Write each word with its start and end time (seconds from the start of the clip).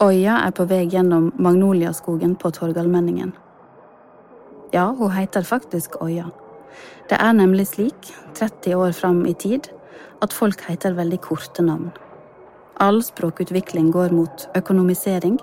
Oya 0.00 0.38
er 0.46 0.52
på 0.56 0.64
vei 0.64 0.86
gjennom 0.88 1.26
magnoliaskogen 1.36 2.32
på 2.40 2.48
Torgallmenningen. 2.56 3.34
Ja, 4.72 4.86
hun 4.96 5.10
heter 5.12 5.44
faktisk 5.44 5.98
Oya. 6.00 6.30
Det 7.10 7.18
er 7.20 7.34
nemlig 7.36 7.66
slik, 7.68 8.08
30 8.38 8.78
år 8.80 8.94
fram 8.96 9.26
i 9.28 9.34
tid, 9.34 9.68
at 10.24 10.32
folk 10.32 10.64
heter 10.70 10.96
veldig 10.96 11.20
korte 11.20 11.66
navn. 11.66 11.92
All 12.80 13.02
språkutvikling 13.04 13.92
går 13.92 14.16
mot 14.16 14.48
økonomisering, 14.56 15.36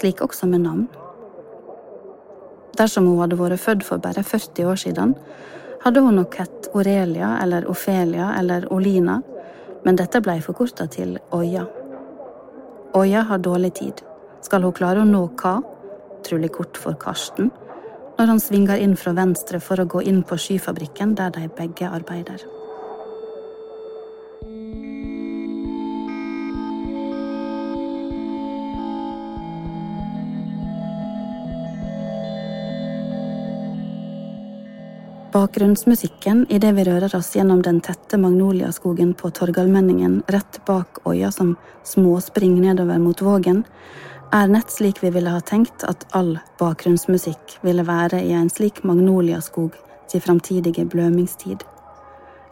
slik 0.00 0.24
også 0.24 0.48
med 0.48 0.64
navn. 0.64 0.88
Dersom 2.80 3.12
hun 3.12 3.20
hadde 3.20 3.36
vært 3.36 3.60
født 3.60 3.84
for 3.84 4.00
bare 4.00 4.24
40 4.24 4.72
år 4.72 4.80
siden, 4.80 5.16
hadde 5.84 6.00
hun 6.00 6.22
nok 6.22 6.40
hett 6.40 6.72
Aurelia 6.72 7.36
eller 7.44 7.68
Ofelia 7.68 8.32
eller 8.40 8.64
Olina, 8.72 9.20
men 9.84 10.00
dette 10.00 10.24
ble 10.24 10.40
forkorta 10.40 10.88
til 10.88 11.18
Oya. 11.36 11.68
Oya 12.94 13.24
har 13.26 13.38
dårlig 13.38 13.74
tid. 13.74 14.00
Skal 14.46 14.62
hun 14.62 14.72
klare 14.72 15.02
å 15.02 15.08
nå 15.08 15.24
hva, 15.40 15.56
trolig 16.22 16.52
kort 16.54 16.78
for 16.78 16.94
Karsten, 16.94 17.50
når 18.14 18.30
han 18.30 18.42
svinger 18.42 18.78
inn 18.78 18.94
fra 18.94 19.10
venstre 19.16 19.58
for 19.58 19.82
å 19.82 19.88
gå 19.90 20.04
inn 20.06 20.20
på 20.22 20.38
skyfabrikken 20.38 21.16
der 21.18 21.32
de 21.34 21.48
begge 21.58 21.90
arbeider. 21.90 22.44
Bakgrunnsmusikken 35.34 36.46
idet 36.48 36.76
vi 36.76 36.84
rører 36.86 37.16
oss 37.16 37.32
gjennom 37.34 37.58
den 37.62 37.80
tette 37.82 38.18
magnoliaskogen 38.22 39.16
på 39.18 39.32
Torgallmenningen 39.34 40.20
rett 40.30 40.60
bak 40.66 41.00
Øya 41.10 41.32
som 41.34 41.56
småspring 41.82 42.60
nedover 42.62 43.00
mot 43.02 43.22
Vågen, 43.22 43.64
er 44.30 44.46
nett 44.46 44.70
slik 44.70 45.00
vi 45.02 45.10
ville 45.10 45.32
ha 45.34 45.40
tenkt 45.42 45.82
at 45.90 46.06
all 46.14 46.36
bakgrunnsmusikk 46.60 47.56
ville 47.66 47.82
være 47.82 48.20
i 48.22 48.30
en 48.30 48.46
slik 48.46 48.78
magnoliaskog 48.86 49.74
til 50.12 50.22
framtidige 50.22 50.84
blømingstid. 50.86 51.66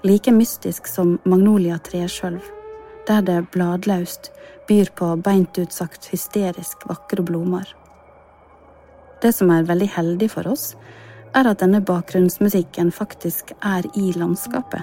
Like 0.03 0.35
mystisk 0.35 0.91
som 0.91 1.21
magnoliatreet 1.23 2.11
sjøl, 2.11 2.41
der 3.07 3.23
det 3.23 3.45
bladløst 3.55 4.33
byr 4.67 4.91
på 4.99 5.13
beint 5.23 5.55
ut 5.55 5.71
sagt 5.71 6.11
hysterisk 6.11 6.83
vakre 6.91 7.23
blomster. 7.23 7.77
Det 9.23 9.31
som 9.39 9.55
er 9.55 9.71
veldig 9.71 9.91
heldig 10.01 10.31
for 10.35 10.51
oss, 10.51 10.73
er 11.35 11.49
at 11.49 11.63
denne 11.63 11.81
bakgrunnsmusikken 11.85 12.93
faktisk 12.93 13.53
er 13.61 13.87
i 13.97 14.13
landskapet. 14.17 14.83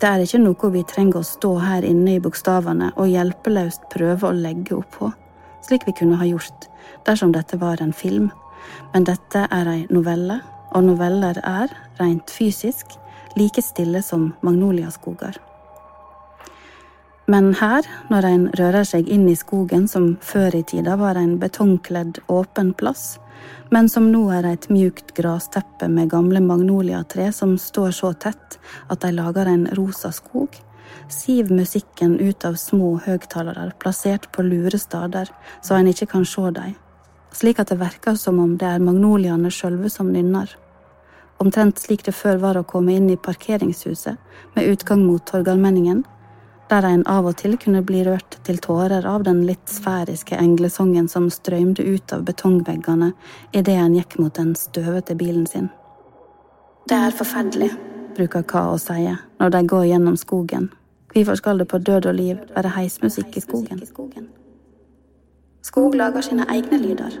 Det 0.00 0.08
er 0.08 0.22
ikke 0.22 0.42
noe 0.42 0.70
vi 0.74 0.82
trenger 0.84 1.22
å 1.22 1.26
stå 1.26 1.54
her 1.62 1.86
inne 1.88 2.16
i 2.16 2.22
bokstavene 2.22 2.90
og 2.96 3.08
hjelpeløst 3.08 3.88
prøve 3.92 4.28
å 4.28 4.36
legge 4.36 4.76
opp 4.76 4.90
på, 4.98 5.10
slik 5.64 5.86
vi 5.88 5.96
kunne 5.96 6.18
ha 6.20 6.28
gjort 6.28 6.68
dersom 7.06 7.32
dette 7.32 7.56
var 7.62 7.80
en 7.82 7.94
film. 7.96 8.28
Men 8.92 9.06
dette 9.08 9.46
er 9.50 9.70
ei 9.70 9.82
novelle, 9.90 10.40
og 10.74 10.84
noveller 10.84 11.38
er, 11.46 11.72
rent 12.00 12.30
fysisk, 12.30 12.98
like 13.38 13.62
stille 13.62 14.02
som 14.04 14.32
magnoliaskoger. 14.44 15.38
Men 17.26 17.54
her, 17.58 17.82
når 18.06 18.26
en 18.28 18.42
rører 18.54 18.84
seg 18.86 19.08
inn 19.10 19.24
i 19.26 19.34
skogen 19.34 19.88
som 19.90 20.12
før 20.22 20.54
i 20.54 20.62
tida 20.62 20.94
var 21.00 21.18
en 21.18 21.40
betongkledd, 21.42 22.20
åpen 22.30 22.70
plass, 22.78 23.16
men 23.74 23.88
som 23.90 24.06
nå 24.12 24.20
er 24.30 24.46
et 24.46 24.68
mjukt 24.70 25.10
grasteppe 25.16 25.88
med 25.90 26.12
gamle 26.12 26.38
magnoliatre 26.44 27.32
som 27.34 27.56
står 27.58 27.90
så 27.98 28.12
tett 28.14 28.60
at 28.86 29.02
de 29.02 29.10
lager 29.16 29.50
en 29.50 29.66
rosa 29.74 30.12
skog, 30.14 30.54
siv 31.10 31.50
musikken 31.50 32.14
ut 32.22 32.46
av 32.46 32.54
små 32.62 32.94
høgtalere 33.02 33.72
plassert 33.82 34.30
på 34.30 34.46
lure 34.46 34.78
steder 34.78 35.30
så 35.66 35.74
en 35.74 35.90
ikke 35.90 36.12
kan 36.14 36.26
se 36.26 36.46
dem, 36.54 36.78
slik 37.34 37.58
at 37.58 37.74
det 37.74 37.82
verker 37.82 38.14
som 38.14 38.38
om 38.38 38.54
det 38.54 38.70
er 38.70 38.86
magnoliaene 38.86 39.50
sjølve 39.50 39.90
som 39.90 40.14
nynner. 40.14 40.46
Omtrent 41.42 41.82
slik 41.82 42.06
det 42.06 42.14
før 42.14 42.38
var 42.40 42.56
å 42.56 42.68
komme 42.70 42.94
inn 42.94 43.10
i 43.10 43.18
parkeringshuset 43.18 44.54
med 44.54 44.70
utgang 44.70 45.02
mot 45.02 45.26
Torgallmenningen, 45.26 46.06
der 46.70 46.82
en 46.82 47.02
av 47.06 47.26
og 47.26 47.36
til 47.38 47.56
kunne 47.62 47.82
bli 47.86 48.02
rørt 48.06 48.38
til 48.46 48.58
tårer 48.62 49.06
av 49.06 49.24
den 49.26 49.44
litt 49.46 49.68
sfæriske 49.70 50.38
englesongen 50.38 51.08
som 51.08 51.28
strømte 51.30 51.84
ut 51.86 52.12
av 52.12 52.24
betongveggene 52.26 53.12
idet 53.52 53.76
en 53.78 53.94
gikk 53.94 54.18
mot 54.18 54.34
den 54.34 54.54
støvete 54.58 55.14
bilen 55.14 55.46
sin. 55.46 55.68
Det 56.88 56.96
er 56.96 57.14
forferdelig, 57.14 57.70
bruker 58.16 58.42
Ka 58.42 58.64
å 58.72 58.80
si 58.80 59.06
når 59.38 59.54
de 59.54 59.62
går 59.66 59.86
gjennom 59.92 60.16
skogen. 60.16 60.70
Hvorfor 61.14 61.38
skal 61.38 61.58
det 61.58 61.68
på 61.68 61.78
død 61.78 62.06
og 62.06 62.14
liv 62.14 62.42
være 62.54 62.74
heismusikk 62.76 63.36
i 63.36 63.40
skogen? 63.40 63.80
Skog 65.62 65.94
lager 65.94 66.22
sine 66.22 66.46
egne 66.50 66.78
lyder. 66.78 67.14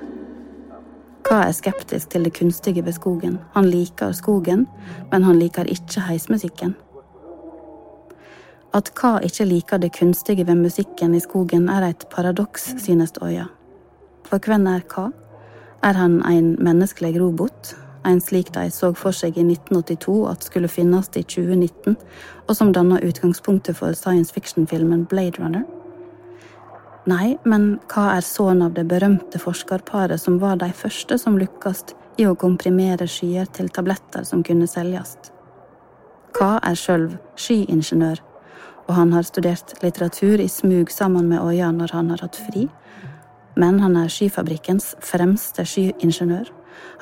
Ka 1.26 1.40
er 1.48 1.52
skeptisk 1.52 2.10
til 2.10 2.24
det 2.24 2.34
kunstige 2.36 2.84
ved 2.84 2.94
skogen. 2.94 3.38
Han 3.54 3.66
liker 3.66 4.12
skogen, 4.12 4.66
men 5.10 5.22
han 5.22 5.38
liker 5.38 5.66
ikke 5.66 6.04
heismusikken. 6.06 6.76
At 8.76 8.90
Ka 8.92 9.14
ikke 9.24 9.44
liker 9.48 9.78
det 9.80 9.94
kunstige 9.96 10.44
ved 10.46 10.58
musikken 10.60 11.14
i 11.14 11.20
skogen, 11.20 11.68
er 11.72 11.82
et 11.88 12.04
paradoks, 12.12 12.74
synes 12.82 13.14
Øya. 13.22 13.46
For 14.24 14.38
hvem 14.38 14.66
er 14.66 14.80
Ka? 14.80 15.06
Er 15.82 15.92
han 15.92 16.20
en 16.26 16.56
menneskelig 16.60 17.20
robot? 17.20 17.76
En 18.06 18.20
slik 18.20 18.52
de 18.54 18.70
så 18.70 18.92
for 18.92 19.16
seg 19.16 19.38
i 19.38 19.46
1982 19.46 20.18
at 20.30 20.44
skulle 20.44 20.68
finnes 20.68 21.08
i 21.16 21.22
2019, 21.22 21.96
og 22.48 22.56
som 22.56 22.72
danna 22.72 23.00
utgangspunktet 23.00 23.76
for 23.76 23.92
science 23.92 24.34
fiction-filmen 24.34 25.06
Blade 25.06 25.40
Runner? 25.40 25.64
Nei, 27.06 27.38
men 27.44 27.78
hva 27.88 28.10
er 28.18 28.20
sønnen 28.20 28.66
av 28.66 28.76
det 28.76 28.84
berømte 28.90 29.38
forskerparet 29.38 30.20
som 30.20 30.40
var 30.42 30.60
de 30.60 30.68
første 30.72 31.18
som 31.18 31.38
lykkes 31.38 31.84
i 32.18 32.26
å 32.26 32.36
komprimere 32.36 33.08
skyer 33.08 33.48
til 33.56 33.72
tabletter 33.72 34.24
som 34.24 34.44
kunne 34.44 34.68
selges? 34.68 35.16
Hva 36.36 36.58
er 36.62 36.76
sjøl 36.76 37.14
skyingeniør 37.40 38.20
og 38.86 38.94
han 38.94 39.12
har 39.12 39.26
studert 39.26 39.74
litteratur 39.82 40.40
i 40.40 40.48
smug 40.48 40.90
sammen 40.90 41.28
med 41.28 41.42
Øya 41.42 41.72
når 41.74 41.92
han 41.92 42.10
har 42.10 42.22
hatt 42.22 42.38
fri. 42.38 42.68
Men 43.56 43.80
han 43.80 43.96
er 43.96 44.12
skifabrikkens 44.12 44.94
fremste 45.00 45.64
skyingeniør. 45.66 46.50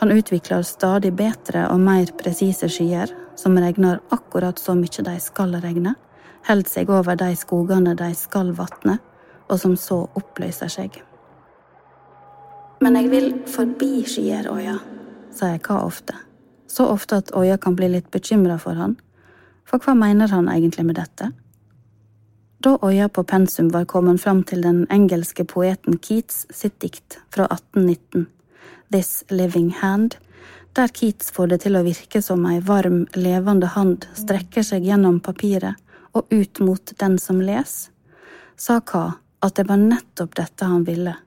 Han 0.00 0.12
utvikler 0.14 0.62
stadig 0.62 1.12
bedre 1.16 1.66
og 1.68 1.80
mer 1.82 2.12
presise 2.18 2.68
skyer, 2.70 3.10
som 3.36 3.58
regner 3.58 4.00
akkurat 4.14 4.58
så 4.58 4.76
mye 4.78 5.02
de 5.04 5.16
skal 5.20 5.56
regne, 5.60 5.96
holder 6.46 6.70
seg 6.70 6.90
over 6.90 7.18
de 7.18 7.32
skogene 7.36 7.96
de 7.98 8.12
skal 8.14 8.52
vatne, 8.54 9.00
og 9.50 9.58
som 9.60 9.74
så 9.76 10.04
oppløser 10.14 10.70
seg. 10.70 11.02
Men 12.80 12.96
jeg 13.00 13.10
vil 13.10 13.30
forbi 13.50 14.04
skyer, 14.06 14.46
Øya, 14.52 14.78
sier 15.34 15.58
hva 15.66 15.82
ofte. 15.84 16.16
Så 16.68 16.86
ofte 16.90 17.20
at 17.22 17.32
Øya 17.36 17.56
kan 17.58 17.76
bli 17.76 17.88
litt 17.90 18.10
bekymra 18.14 18.58
for 18.62 18.78
han. 18.78 18.96
For 19.64 19.82
hva 19.82 19.94
mener 19.98 20.30
han 20.30 20.50
egentlig 20.52 20.84
med 20.86 20.98
dette? 21.00 21.32
Da 22.64 22.78
Øya 22.82 23.08
på 23.08 23.22
pensum 23.22 23.68
var 23.72 23.84
kommet 23.84 24.22
fram 24.22 24.38
til 24.42 24.62
den 24.64 24.86
engelske 24.90 25.44
poeten 25.44 25.98
Keats 26.00 26.46
sitt 26.48 26.78
dikt 26.80 27.18
fra 27.34 27.44
1819, 27.44 28.24
This 28.92 29.24
Living 29.28 29.68
Hand, 29.82 30.16
der 30.72 30.88
Keats 30.88 31.28
får 31.30 31.52
det 31.52 31.60
til 31.66 31.76
å 31.76 31.84
virke 31.84 32.22
som 32.24 32.46
ei 32.48 32.62
varm, 32.64 33.04
levende 33.12 33.68
hand 33.76 34.08
strekker 34.16 34.64
seg 34.64 34.88
gjennom 34.88 35.20
papiret 35.20 35.76
og 36.16 36.24
ut 36.32 36.64
mot 36.64 36.96
den 37.04 37.18
som 37.20 37.44
les, 37.44 37.90
sa 38.56 38.80
Ka 38.80 39.10
at 39.44 39.60
det 39.60 39.68
var 39.68 39.84
nettopp 39.84 40.32
dette 40.40 40.64
han 40.64 40.88
ville. 40.88 41.18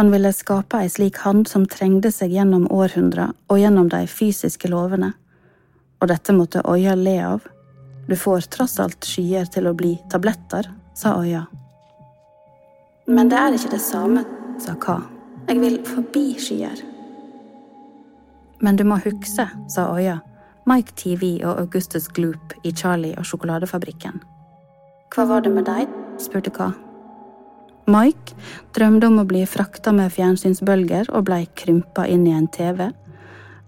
Han 0.00 0.08
ville 0.08 0.32
skape 0.32 0.80
ei 0.80 0.88
slik 0.88 1.20
hand 1.26 1.50
som 1.52 1.68
trengde 1.68 2.08
seg 2.16 2.32
gjennom 2.32 2.64
århundra 2.72 3.34
og 3.52 3.60
gjennom 3.60 3.92
de 3.92 4.06
fysiske 4.08 4.72
lovene, 4.72 5.12
og 6.00 6.08
dette 6.08 6.32
måtte 6.32 6.64
Øya 6.64 6.96
le 6.96 7.18
av 7.34 7.52
du 8.08 8.16
får 8.16 8.48
tross 8.52 8.78
alt 8.82 9.04
skyer 9.06 9.46
til 9.52 9.68
å 9.68 9.74
bli 9.78 9.94
tabletter, 10.10 10.68
sa 10.94 11.14
Øya. 11.22 11.46
Men 13.06 13.30
det 13.30 13.38
er 13.38 13.56
ikke 13.56 13.74
det 13.74 13.82
samme, 13.82 14.24
sa 14.62 14.74
Ka. 14.78 15.00
Jeg 15.48 15.60
vil 15.62 15.80
forbi 15.86 16.26
skyer. 16.38 16.84
Men 18.62 18.78
du 18.78 18.84
må 18.86 19.00
hukse, 19.02 19.48
sa 19.68 19.88
Øya. 19.96 20.20
Mike 20.70 20.94
TV 20.94 21.40
og 21.42 21.58
Augustus 21.58 22.06
Gloop 22.08 22.54
i 22.62 22.70
Charlie 22.70 23.16
og 23.18 23.26
sjokoladefabrikken. 23.26 24.20
Hva 25.14 25.26
var 25.26 25.42
det 25.42 25.50
med 25.52 25.66
deg? 25.66 25.90
spurte 26.22 26.52
Ka. 26.54 26.70
Mike 27.90 28.36
drømte 28.76 29.08
om 29.10 29.18
å 29.18 29.26
bli 29.26 29.42
frakta 29.50 29.90
med 29.94 30.12
fjernsynsbølger 30.14 31.10
og 31.10 31.26
blei 31.26 31.48
krympa 31.58 32.06
inn 32.06 32.28
i 32.30 32.34
en 32.36 32.46
TV 32.54 32.92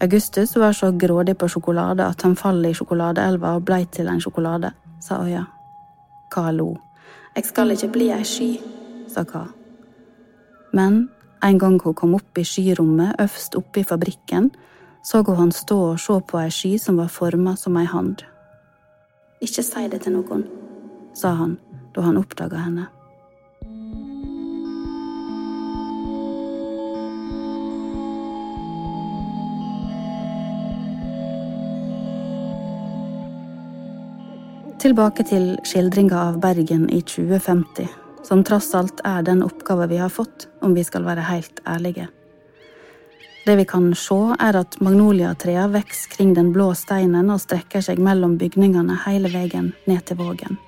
Augustus 0.05 0.57
var 0.57 0.73
så 0.73 0.91
grådig 0.93 1.39
på 1.39 1.49
sjokolade 1.49 2.05
at 2.05 2.23
han 2.23 2.35
falt 2.37 2.67
i 2.69 2.75
sjokoladeelva 2.77 3.55
og 3.57 3.63
blei 3.65 3.87
til 3.89 4.11
en 4.13 4.21
sjokolade, 4.21 4.75
sa 5.01 5.23
Øya. 5.25 5.45
Ka 6.31 6.51
lo. 6.53 6.75
Jeg 7.37 7.47
skal 7.49 7.73
ikke 7.73 7.89
bli 7.95 8.11
ei 8.13 8.25
sky, 8.25 8.49
sa 9.09 9.25
Ka. 9.25 9.47
Men 10.73 11.09
en 11.43 11.59
gang 11.59 11.79
hun 11.81 11.95
kom 11.95 12.15
opp 12.15 12.39
i 12.39 12.45
skyrommet 12.45 13.17
øverst 13.19 13.57
oppe 13.57 13.81
i 13.81 13.85
fabrikken, 13.85 14.51
så 15.05 15.23
hun 15.23 15.37
han 15.37 15.53
stå 15.53 15.79
og 15.93 16.01
se 16.01 16.21
på 16.21 16.39
ei 16.43 16.51
sky 16.51 16.77
som 16.79 16.97
var 17.01 17.09
forma 17.09 17.57
som 17.57 17.77
ei 17.77 17.85
hand. 17.85 18.27
Ikke 19.41 19.63
si 19.63 19.89
det 19.89 20.03
til 20.03 20.13
noen, 20.13 20.45
sa 21.15 21.33
han 21.35 21.57
da 21.95 22.03
han 22.03 22.21
oppdaga 22.21 22.61
henne. 22.61 22.87
Tilbake 34.85 35.25
til 35.25 35.55
skildringa 35.65 36.19
av 36.29 36.35
Bergen 36.43 36.85
i 36.93 36.99
2050, 37.01 37.87
som 38.27 38.43
tross 38.45 38.67
alt 38.77 38.99
er 39.09 39.23
den 39.25 39.41
oppgava 39.45 39.87
vi 39.89 39.97
har 39.97 40.13
fått, 40.13 40.49
om 40.61 40.75
vi 40.77 40.85
skal 40.85 41.07
være 41.07 41.25
helt 41.25 41.63
ærlige. 41.65 42.11
Det 43.47 43.55
vi 43.57 43.65
kan 43.69 43.87
se, 43.97 44.19
er 44.41 44.59
at 44.61 44.77
magnoliatrea 44.85 45.67
vokser 45.73 46.13
kring 46.13 46.35
den 46.37 46.51
blå 46.53 46.71
steinen 46.77 47.33
og 47.33 47.41
strekker 47.41 47.85
seg 47.85 48.01
mellom 48.01 48.37
bygningene 48.41 48.99
hele 49.07 49.31
veien 49.33 49.73
ned 49.89 50.05
til 50.09 50.21
Vågen. 50.21 50.61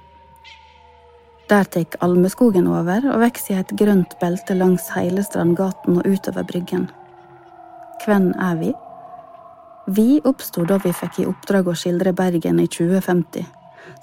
Der 1.53 1.69
tar 1.69 2.01
almeskogen 2.01 2.67
over 2.73 3.05
og 3.13 3.21
vokser 3.21 3.55
i 3.55 3.59
et 3.61 3.77
grønt 3.77 4.17
belte 4.21 4.57
langs 4.57 4.89
hele 4.97 5.25
Strandgaten 5.29 6.01
og 6.01 6.09
utover 6.09 6.45
Bryggen. 6.49 6.89
Hvem 8.07 8.33
er 8.33 8.57
vi? 8.65 8.73
Vi 9.93 10.09
oppsto 10.25 10.65
da 10.65 10.81
vi 10.83 10.97
fikk 10.97 11.21
i 11.21 11.29
oppdrag 11.29 11.69
å 11.69 11.77
skildre 11.77 12.17
Bergen 12.17 12.59
i 12.65 12.67
2050, 12.67 13.45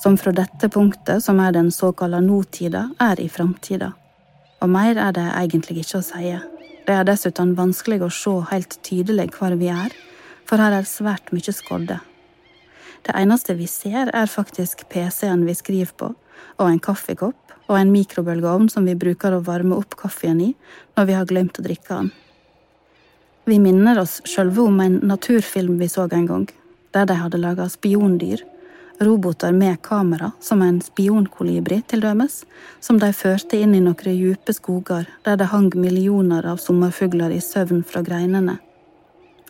som 0.04 0.18
fra 0.18 0.34
dette 0.36 0.70
punktet, 0.70 1.24
som 1.24 1.40
er 1.40 1.54
den 1.56 1.72
såkalte 1.72 2.22
nåtida, 2.22 2.90
er 3.00 3.20
i 3.20 3.30
framtida. 3.30 3.94
Og 4.62 4.70
mer 4.72 4.98
er 4.98 5.14
det 5.16 5.28
egentlig 5.32 5.84
ikke 5.84 6.00
å 6.00 6.06
si. 6.06 6.34
Det 6.84 6.96
er 6.96 7.06
dessuten 7.08 7.54
vanskelig 7.56 8.02
å 8.04 8.12
se 8.12 8.34
helt 8.52 8.80
tydelig 8.84 9.30
hvor 9.38 9.56
vi 9.60 9.70
er, 9.72 9.94
for 10.48 10.60
her 10.60 10.76
er 10.76 10.88
svært 10.88 11.32
mye 11.36 11.56
skodde. 11.56 12.00
Det 13.04 13.16
eneste 13.20 13.56
vi 13.60 13.68
ser, 13.68 14.12
er 14.16 14.32
faktisk 14.32 14.86
PC-en 14.92 15.44
vi 15.48 15.56
skriver 15.56 15.92
på, 16.00 16.12
og 16.60 16.68
en 16.68 16.80
kaffekopp 16.80 17.56
og 17.70 17.78
en 17.80 17.92
mikrobølgeovn 17.92 18.70
som 18.72 18.88
vi 18.88 18.96
bruker 19.00 19.36
å 19.36 19.44
varme 19.44 19.76
opp 19.76 19.96
kaffen 20.00 20.42
i 20.44 20.52
når 20.98 21.08
vi 21.10 21.18
har 21.18 21.28
glemt 21.28 21.60
å 21.60 21.66
drikke 21.66 21.90
den. 21.96 22.12
Vi 23.48 23.60
minner 23.60 24.00
oss 24.00 24.22
sjølve 24.28 24.64
om 24.64 24.80
en 24.80 25.02
naturfilm 25.04 25.76
vi 25.80 25.90
så 25.92 26.08
en 26.08 26.28
gang, 26.28 26.46
der 26.96 27.08
de 27.10 27.20
hadde 27.20 27.42
laga 27.42 27.68
spiondyr 27.72 28.44
roboter 29.00 29.52
med 29.52 29.82
kamera, 29.82 30.32
som 30.40 30.62
en 30.62 30.82
spionkolibri 30.82 31.82
til 31.88 32.04
dømes, 32.04 32.44
som 32.80 33.00
de 33.00 33.12
førte 33.14 33.58
inn 33.60 33.76
i 33.76 33.82
noen 33.84 34.18
djupe 34.18 34.54
skoger 34.54 35.08
der 35.26 35.40
det 35.40 35.50
hang 35.52 35.72
millioner 35.76 36.46
av 36.46 36.62
sommerfugler 36.62 37.34
i 37.34 37.42
søvn 37.42 37.84
fra 37.84 38.04
greinene. 38.06 38.60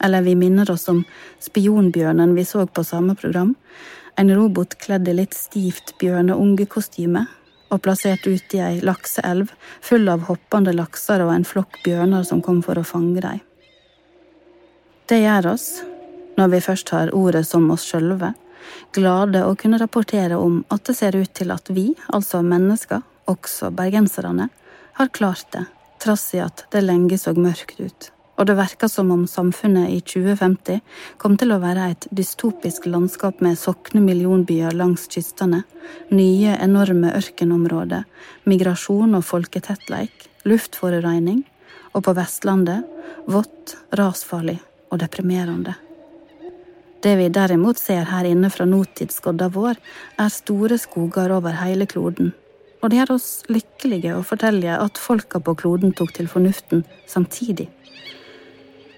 Eller 0.03 0.21
vi 0.21 0.35
minner 0.35 0.71
oss 0.71 0.87
om 0.89 1.03
spionbjørnen 1.39 2.35
vi 2.35 2.45
så 2.45 2.65
på 2.65 2.83
samme 2.83 3.15
program, 3.15 3.55
en 4.15 4.35
robot 4.35 4.75
kledd 4.77 5.07
i 5.07 5.15
litt 5.17 5.33
stivt 5.33 5.95
bjørneungekostyme 6.01 7.25
og 7.73 7.81
plassert 7.81 8.27
ute 8.27 8.59
i 8.59 8.61
ei 8.61 8.81
lakseelv 8.85 9.53
full 9.81 10.09
av 10.11 10.27
hoppende 10.27 10.73
lakser 10.75 11.23
og 11.25 11.33
en 11.33 11.47
flokk 11.47 11.79
bjørner 11.85 12.25
som 12.27 12.41
kom 12.45 12.61
for 12.65 12.77
å 12.77 12.85
fange 12.85 13.23
dem. 13.23 13.41
Det 15.09 15.19
gjør 15.19 15.53
oss, 15.55 15.67
når 16.37 16.53
vi 16.53 16.61
først 16.63 16.93
har 16.93 17.11
ordet 17.17 17.43
som 17.47 17.65
oss 17.73 17.85
sjølve, 17.89 18.31
glade 18.95 19.43
å 19.45 19.55
kunne 19.59 19.79
rapportere 19.81 20.37
om 20.39 20.61
at 20.73 20.85
det 20.87 20.97
ser 20.97 21.17
ut 21.17 21.33
til 21.33 21.53
at 21.53 21.69
vi, 21.73 21.91
altså 22.13 22.43
mennesker, 22.45 23.03
også 23.29 23.71
bergenserne, 23.75 24.49
har 24.93 25.13
klart 25.15 25.47
det, 25.55 25.65
trass 26.03 26.33
i 26.35 26.41
at 26.43 26.65
det 26.73 26.83
lenge 26.83 27.17
så 27.17 27.33
mørkt 27.37 27.79
ut. 27.79 28.09
Og 28.33 28.47
det 28.49 28.55
verker 28.57 28.89
som 28.89 29.11
om 29.13 29.27
samfunnet 29.29 29.91
i 29.93 29.99
2050 30.01 30.81
kom 31.21 31.35
til 31.37 31.53
å 31.53 31.59
være 31.61 31.91
et 31.91 32.07
dystopisk 32.09 32.87
landskap 32.89 33.43
med 33.45 33.59
sokne 33.61 34.01
millionbyer 34.01 34.73
langs 34.73 35.05
kystene, 35.11 35.61
nye, 36.09 36.57
enorme 36.57 37.13
ørkenområder, 37.19 38.07
migrasjon 38.49 39.13
og 39.19 39.25
folketettleik, 39.29 40.29
luftforurensning, 40.49 41.43
og 41.93 42.07
på 42.07 42.17
Vestlandet 42.17 42.89
vått, 43.29 43.77
rasfarlig 43.93 44.57
og 44.89 45.03
deprimerende. 45.05 45.77
Det 47.03 47.17
vi 47.19 47.27
derimot 47.27 47.79
ser 47.79 48.05
her 48.07 48.23
inne 48.23 48.47
fra 48.47 48.63
notidsgodda 48.63 49.49
vår, 49.51 49.75
er 50.23 50.29
store 50.31 50.77
skoger 50.79 51.33
over 51.35 51.57
hele 51.59 51.83
kloden. 51.89 52.31
Og 52.79 52.91
det 52.91 53.01
gjør 53.01 53.15
oss 53.17 53.29
lykkelige 53.51 54.13
å 54.15 54.23
fortelle 54.23 54.75
at 54.79 54.99
folka 54.99 55.41
på 55.43 55.55
kloden 55.59 55.91
tok 55.97 56.13
til 56.15 56.29
fornuften 56.31 56.85
samtidig. 57.11 57.67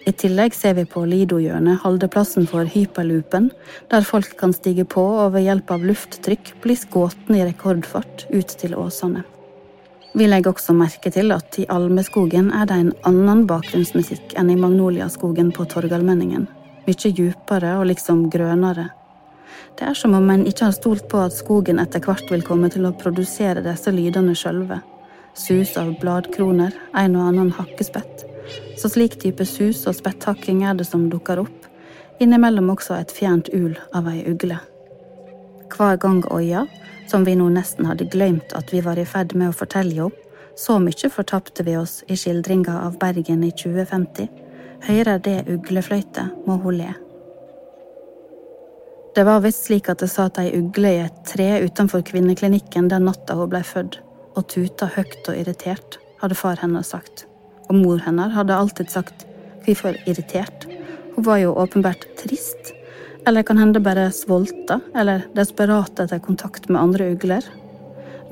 I 0.05 0.13
tillegg 0.13 0.53
ser 0.53 0.75
vi 0.77 0.83
på 0.85 1.01
Lido-hjørnet 1.09 1.81
holdeplassen 1.81 2.45
for 2.49 2.69
hyperloopen, 2.69 3.47
der 3.89 4.05
folk 4.05 4.35
kan 4.37 4.53
stige 4.53 4.85
på 4.85 5.01
og 5.01 5.31
ved 5.33 5.47
hjelp 5.47 5.73
av 5.73 5.85
lufttrykk 5.89 6.51
bli 6.61 6.75
skutt 6.77 7.31
i 7.33 7.41
rekordfart 7.41 8.27
ut 8.29 8.53
til 8.61 8.75
Åsane. 8.77 9.23
Vi 10.13 10.27
legger 10.29 10.53
også 10.53 10.77
merke 10.77 11.09
til 11.11 11.33
at 11.33 11.57
i 11.57 11.65
Almeskogen 11.73 12.53
er 12.53 12.69
det 12.69 12.77
en 12.83 12.93
annen 13.09 13.47
bakgrunnsmusikk 13.49 14.37
enn 14.37 14.53
i 14.53 14.59
Magnoliaskogen 14.61 15.49
på 15.57 15.65
Torgallmenningen 15.73 16.45
mye 16.85 17.11
djupere 17.11 17.75
og 17.79 17.89
liksom 17.89 18.29
grønnere. 18.29 18.89
Det 19.75 19.87
er 19.89 19.97
som 19.97 20.13
om 20.15 20.29
en 20.29 20.45
ikke 20.47 20.69
har 20.69 20.75
stolt 20.75 21.07
på 21.11 21.19
at 21.19 21.35
skogen 21.35 21.81
etter 21.81 22.03
hvert 22.03 22.29
vil 22.31 22.45
komme 22.45 22.69
til 22.71 22.85
å 22.87 22.93
produsere 22.95 23.63
disse 23.65 23.91
lydene 23.91 24.35
sjølve. 24.37 24.79
Sus 25.35 25.73
av 25.77 25.91
bladkroner, 25.99 26.71
en 26.95 27.17
og 27.19 27.27
annen 27.27 27.51
hakkespett. 27.57 28.23
Så 28.79 28.91
slik 28.93 29.17
type 29.19 29.43
sus 29.49 29.83
og 29.89 29.97
spetthakking 29.97 30.63
er 30.63 30.77
det 30.79 30.87
som 30.87 31.09
dukker 31.11 31.41
opp, 31.43 31.67
innimellom 32.23 32.71
også 32.71 32.95
et 33.01 33.11
fjernt 33.11 33.51
ul 33.51 33.75
av 33.91 34.07
ei 34.07 34.21
ugle. 34.31 34.61
Hver 35.75 35.99
gang 35.99 36.23
Øya, 36.31 36.63
som 37.11 37.25
vi 37.27 37.35
nå 37.35 37.49
nesten 37.51 37.89
hadde 37.89 38.07
glemt 38.13 38.55
at 38.55 38.71
vi 38.71 38.79
var 38.85 39.01
i 39.01 39.07
ferd 39.09 39.35
med 39.35 39.51
å 39.51 39.59
fortelle 39.59 40.07
om, 40.07 40.15
så 40.55 40.79
mye 40.79 41.11
fortapte 41.11 41.65
vi 41.67 41.75
oss 41.75 41.99
i 42.07 42.15
skildringa 42.15 42.79
av 42.85 42.95
Bergen 43.01 43.43
i 43.43 43.51
2050 43.51 44.44
hører 44.85 45.19
det 45.19 45.39
uglefløyte, 45.49 46.29
må 46.45 46.57
hun 46.61 46.79
le. 46.79 46.93
Det 49.15 49.23
var 49.23 49.39
visst 49.45 49.69
slik 49.69 49.87
at 49.89 50.01
det 50.03 50.09
satt 50.11 50.41
ei 50.41 50.49
ugle 50.57 50.89
i 50.91 51.03
et 51.05 51.21
tre 51.27 51.47
utenfor 51.63 52.03
kvinneklinikken 52.03 52.89
den 52.91 53.05
natta 53.07 53.37
hun 53.39 53.51
blei 53.51 53.63
født, 53.63 54.01
og 54.35 54.47
tuta 54.51 54.89
høyt 54.91 55.29
og 55.31 55.37
irritert, 55.39 55.99
hadde 56.19 56.35
far 56.35 56.59
hennes 56.59 56.91
sagt. 56.91 57.23
Og 57.69 57.77
mor 57.79 58.03
hennes 58.03 58.35
hadde 58.35 58.57
alltid 58.57 58.91
sagt 58.91 59.25
hvorfor 59.65 59.95
irritert. 60.05 60.67
Hun 61.15 61.25
var 61.25 61.39
jo 61.41 61.55
åpenbart 61.55 62.03
trist, 62.19 62.73
eller 63.25 63.47
kan 63.47 63.57
hende 63.57 63.79
bare 63.79 64.11
svolta 64.13 64.81
eller 64.93 65.23
desperat 65.33 66.03
etter 66.03 66.19
kontakt 66.19 66.67
med 66.69 66.81
andre 66.81 67.13
ugler. 67.15 67.45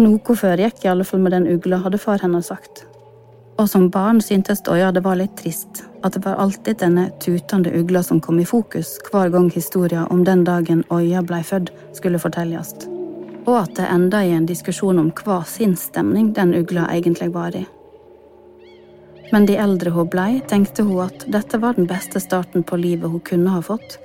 Noe 0.04 0.36
foregikk 0.36 0.84
i 0.84 0.92
alle 0.92 1.08
fall 1.08 1.24
med 1.24 1.34
den 1.34 1.48
ugla, 1.48 1.80
hadde 1.86 2.02
far 2.02 2.22
hennes 2.22 2.52
sagt. 2.52 2.84
Og 3.58 3.70
som 3.70 3.90
barn 3.90 4.22
syntes 4.22 4.64
Doya 4.66 4.92
det 4.92 5.04
var 5.06 5.20
litt 5.20 5.36
trist 5.38 5.84
at 6.04 6.16
det 6.18 6.24
var 6.26 6.40
alltid 6.42 6.80
denne 6.82 7.10
tutende 7.22 7.72
ugla 7.80 8.02
som 8.04 8.20
kom 8.22 8.40
i 8.40 8.46
fokus 8.46 8.98
hver 9.12 9.30
gang 9.30 9.50
historia 9.54 10.08
om 10.10 10.24
den 10.24 10.44
dagen 10.44 10.84
Øya 10.92 11.22
blei 11.24 11.44
født, 11.44 11.72
skulle 11.94 12.20
fortelles. 12.20 12.74
Og 13.46 13.56
at 13.62 13.76
det 13.78 13.88
enda 13.92 14.24
i 14.24 14.34
en 14.36 14.50
diskusjon 14.50 15.00
om 15.00 15.12
hva 15.24 15.44
sin 15.48 15.78
stemning 15.80 16.34
den 16.34 16.54
ugla 16.58 16.90
egentlig 16.92 17.30
var 17.34 17.56
i. 17.56 17.64
Men 19.32 19.48
de 19.48 19.56
eldre 19.58 19.94
hun 19.96 20.10
blei, 20.12 20.42
tenkte 20.48 20.84
hun 20.84 21.06
at 21.08 21.26
dette 21.32 21.58
var 21.62 21.78
den 21.78 21.88
beste 21.88 22.20
starten 22.20 22.64
på 22.64 22.78
livet 22.78 23.10
hun 23.10 23.24
kunne 23.24 23.54
ha 23.56 23.62
fått. 23.62 23.98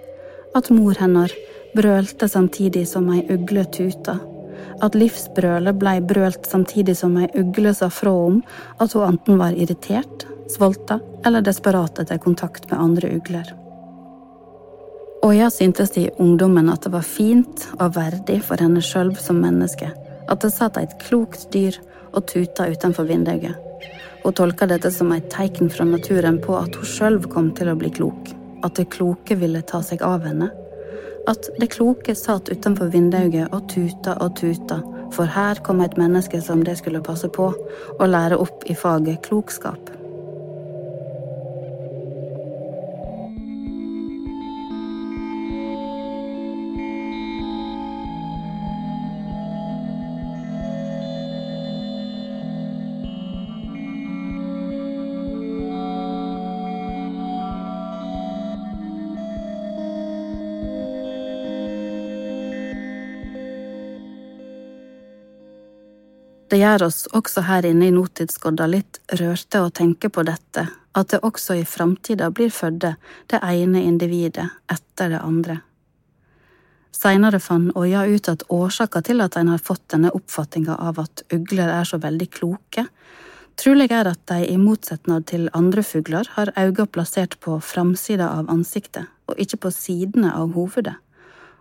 At 0.54 0.70
mor 0.70 0.94
hennes 1.00 1.34
brølte 1.74 2.28
samtidig 2.28 2.86
som 2.88 3.10
ei 3.12 3.24
ugle 3.32 3.64
tuta 3.64 4.18
at 4.82 4.96
livsbrølet 4.98 5.78
blei 5.78 5.98
brølt 6.00 6.46
samtidig 6.46 6.96
som 6.98 7.16
ei 7.20 7.28
ugle 7.38 7.74
sa 7.74 7.90
fra 7.92 8.12
om 8.12 8.42
at 8.78 8.94
hun 8.96 9.06
enten 9.12 9.38
var 9.40 9.56
irritert, 9.56 10.26
svolta 10.50 11.00
eller 11.26 11.44
desperat 11.44 11.98
etter 12.02 12.20
kontakt 12.22 12.70
med 12.70 12.80
andre 12.80 13.12
ugler. 13.18 13.54
Oja 15.22 15.50
syntes 15.50 15.96
i 15.98 16.08
ungdommen 16.18 16.70
at 16.70 16.84
det 16.86 16.92
var 16.94 17.06
fint 17.06 17.66
og 17.78 17.96
verdig 17.96 18.38
for 18.46 18.60
henne 18.62 18.82
sjøl 18.84 19.10
som 19.18 19.40
menneske 19.42 19.90
at 20.28 20.44
det 20.44 20.52
satt 20.54 20.78
et 20.78 20.94
klokt 21.02 21.48
dyr 21.52 21.78
og 22.12 22.26
tuta 22.30 22.68
utenfor 22.68 23.08
vinduet. 23.08 23.56
Hun 24.22 24.36
tolka 24.36 24.66
dette 24.68 24.90
som 24.92 25.12
et 25.14 25.28
tegn 25.32 25.70
fra 25.72 25.86
naturen 25.88 26.38
på 26.44 26.56
at 26.58 26.76
hun 26.76 26.88
sjøl 26.92 27.20
kom 27.32 27.52
til 27.56 27.70
å 27.72 27.76
bli 27.78 27.90
klok, 27.94 28.32
at 28.64 28.76
det 28.76 28.90
kloke 28.92 29.38
ville 29.40 29.62
ta 29.66 29.80
seg 29.84 30.04
av 30.04 30.26
henne 30.28 30.50
at 31.28 31.50
det 31.60 31.70
kloke 31.74 32.14
satt 32.16 32.48
utenfor 32.48 32.90
vinduet 32.92 33.52
og 33.52 33.68
tuta 33.72 34.16
og 34.24 34.36
tuta, 34.40 34.80
for 35.12 35.28
her 35.28 35.60
kom 35.64 35.82
et 35.84 35.98
menneske 36.00 36.40
som 36.44 36.64
det 36.64 36.78
skulle 36.80 37.04
passe 37.04 37.28
på, 37.28 37.52
og 37.98 38.08
lære 38.08 38.40
opp 38.40 38.64
i 38.68 38.76
faget 38.76 39.22
klokskap. 39.28 39.97
Det 66.48 66.56
gjør 66.56 66.86
oss 66.86 67.02
også 67.12 67.42
her 67.44 67.66
inne 67.68 67.90
i 67.90 67.92
nåtidsgodda 67.92 68.66
litt 68.72 68.98
rørte 69.20 69.60
å 69.60 69.68
tenke 69.68 70.08
på 70.08 70.22
dette, 70.24 70.64
at 70.96 71.10
det 71.12 71.20
også 71.26 71.58
i 71.60 71.64
framtida 71.68 72.30
blir 72.32 72.48
fødde 72.48 72.94
det 73.28 73.40
ene 73.44 73.82
individet 73.84 74.46
etter 74.72 75.12
det 75.12 75.20
andre. 75.20 75.58
Seinere 76.98 77.38
fant 77.38 77.76
Oja 77.76 78.06
ut 78.08 78.30
at 78.32 78.46
årsaka 78.48 79.02
til 79.04 79.20
at 79.20 79.36
en 79.36 79.52
har 79.52 79.60
fått 79.62 79.84
denne 79.92 80.10
oppfatninga 80.16 80.78
av 80.88 81.02
at 81.04 81.22
ugler 81.34 81.68
er 81.68 81.84
så 81.86 82.00
veldig 82.00 82.30
kloke, 82.32 82.86
trolig 83.60 83.90
er 83.92 84.08
at 84.08 84.24
de 84.32 84.48
i 84.48 84.56
motsetning 84.58 85.20
til 85.28 85.50
andre 85.52 85.84
fugler 85.84 86.32
har 86.32 86.54
øynene 86.56 86.88
plassert 86.88 87.36
på 87.44 87.58
framsida 87.60 88.32
av 88.40 88.48
ansiktet 88.48 89.04
og 89.28 89.36
ikke 89.36 89.60
på 89.66 89.74
sidene 89.74 90.32
av 90.32 90.56
hovedet, 90.56 90.96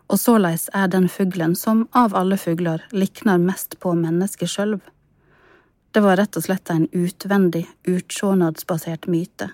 og 0.07 0.19
såleis 0.19 0.69
er 0.73 0.87
den 0.87 1.09
fuglen 1.11 1.55
som 1.55 1.87
av 1.91 2.15
alle 2.15 2.37
fugler 2.39 2.83
likner 2.91 3.41
mest 3.41 3.79
på 3.83 3.93
mennesket 3.97 4.51
sjølv. 4.51 4.79
Det 5.91 6.03
var 6.03 6.19
rett 6.19 6.37
og 6.37 6.45
slett 6.45 6.69
en 6.71 6.87
utvendig, 6.95 7.65
utsjånadsbasert 7.87 9.07
myte. 9.11 9.49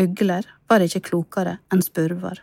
Ugler 0.00 0.46
var 0.70 0.82
ikke 0.82 1.04
klokere 1.10 1.58
enn 1.72 1.82
spurver. 1.82 2.42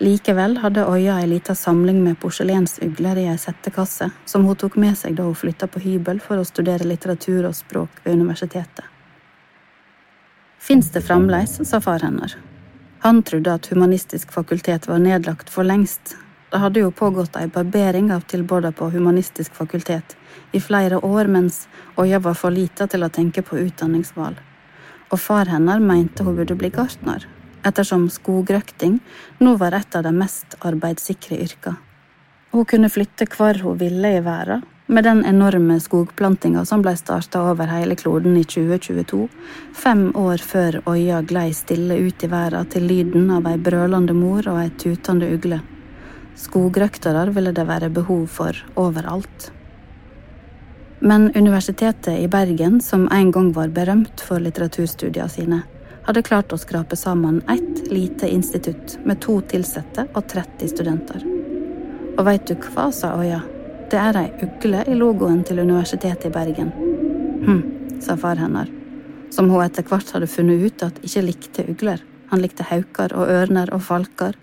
Likevel 0.00 0.56
hadde 0.62 0.86
Øya 0.88 1.18
ei 1.20 1.26
lita 1.28 1.54
samling 1.54 1.98
med 2.00 2.16
porselensugler 2.22 3.18
i 3.20 3.26
ei 3.28 3.36
settekasse, 3.38 4.08
som 4.24 4.46
hun 4.48 4.56
tok 4.56 4.78
med 4.80 4.96
seg 4.96 5.18
da 5.18 5.26
hun 5.26 5.36
flytta 5.36 5.68
på 5.68 5.82
hybel 5.84 6.22
for 6.24 6.40
å 6.40 6.46
studere 6.48 6.88
litteratur 6.88 7.50
og 7.50 7.58
språk 7.58 8.00
ved 8.04 8.16
universitetet. 8.16 8.86
Fins 10.60 10.88
det 10.94 11.04
fremdeles, 11.04 11.58
sa 11.68 11.80
far 11.84 12.00
hennes. 12.04 12.38
Han 13.02 13.22
trodde 13.22 13.54
at 13.54 13.66
Humanistisk 13.72 14.32
fakultet 14.32 14.88
var 14.88 14.98
nedlagt 14.98 15.50
for 15.50 15.64
lengst. 15.64 16.16
Det 16.50 16.58
hadde 16.60 16.82
jo 16.82 16.90
pågått 16.92 17.36
ei 17.40 17.46
barbering 17.48 18.10
av 18.12 18.26
tilbudene 18.28 18.76
på 18.76 18.90
Humanistisk 18.92 19.54
fakultet 19.56 20.16
i 20.52 20.60
flere 20.60 20.98
år 21.06 21.30
mens 21.32 21.62
Øya 21.96 22.18
var 22.20 22.36
for 22.36 22.52
lita 22.52 22.86
til 22.90 23.06
å 23.06 23.08
tenke 23.08 23.40
på 23.46 23.56
utdanningsvalg, 23.56 24.36
og 25.08 25.20
far 25.20 25.48
hennes 25.48 25.80
mente 25.80 26.26
hun 26.26 26.36
burde 26.36 26.58
bli 26.58 26.72
gartner 26.74 27.24
ettersom 27.64 28.08
skogrøkting 28.12 28.98
nå 29.40 29.54
var 29.60 29.76
et 29.76 29.96
av 29.96 30.04
de 30.04 30.12
mest 30.16 30.56
arbeidssikre 30.60 31.38
yrkene. 31.40 31.78
Hun 32.50 32.66
kunne 32.66 32.90
flytte 32.90 33.28
hvor 33.30 33.60
hun 33.62 33.78
ville 33.78 34.16
i 34.16 34.22
verden, 34.26 34.64
med 34.90 35.04
den 35.04 35.24
enorme 35.24 35.80
skogplantinga 35.80 36.64
som 36.64 36.82
ble 36.82 36.96
starta 36.98 37.44
over 37.52 37.70
hele 37.70 37.94
kloden 37.94 38.34
i 38.36 38.42
2022, 38.42 39.28
fem 39.74 40.08
år 40.18 40.42
før 40.42 40.80
øya 40.90 41.20
glei 41.22 41.52
stille 41.54 41.94
ut 42.08 42.24
i 42.24 42.30
verden 42.30 42.66
til 42.72 42.88
lyden 42.90 43.28
av 43.30 43.46
ei 43.46 43.54
brølende 43.54 44.16
mor 44.18 44.48
og 44.50 44.58
ei 44.64 44.72
tutende 44.82 45.28
ugle. 45.30 45.60
Skogrøktere 46.34 47.22
ville 47.36 47.52
det 47.54 47.66
være 47.68 47.90
behov 47.94 48.24
for 48.34 48.58
overalt. 48.74 49.52
Men 51.00 51.30
Universitetet 51.38 52.18
i 52.18 52.26
Bergen, 52.28 52.80
som 52.80 53.06
en 53.12 53.30
gang 53.30 53.52
var 53.54 53.70
berømt 53.70 54.26
for 54.26 54.42
litteraturstudiene 54.42 55.30
sine, 55.30 55.60
hadde 56.08 56.26
klart 56.26 56.50
å 56.50 56.58
skrape 56.58 56.98
sammen 56.98 57.38
ett 57.46 57.86
lite 57.92 58.26
institutt 58.26 58.98
med 59.06 59.22
to 59.22 59.38
ansatte 59.54 60.08
og 60.10 60.26
30 60.34 60.74
studenter. 60.74 61.24
Og 62.18 62.26
veit 62.26 62.50
du 62.50 62.58
hva, 62.58 62.90
sa 62.90 63.14
Oya, 63.14 63.38
det 63.90 63.98
er 63.98 64.16
ei 64.20 64.28
ugle 64.44 64.84
i 64.86 64.94
logoen 64.94 65.40
til 65.46 65.58
Universitetet 65.58 66.28
i 66.28 66.34
Bergen. 66.34 66.68
Hm, 67.42 67.62
sa 68.02 68.14
far 68.16 68.38
hennes, 68.38 68.68
som 69.34 69.50
hun 69.50 69.64
etter 69.64 69.82
hvert 69.82 70.12
hadde 70.14 70.28
funnet 70.30 70.62
ut 70.62 70.84
at 70.86 71.00
ikke 71.02 71.24
likte 71.26 71.66
ugler. 71.72 72.04
Han 72.30 72.42
likte 72.42 72.66
hauker 72.68 73.14
og 73.18 73.32
ørner 73.34 73.72
og 73.74 73.82
falker. 73.82 74.38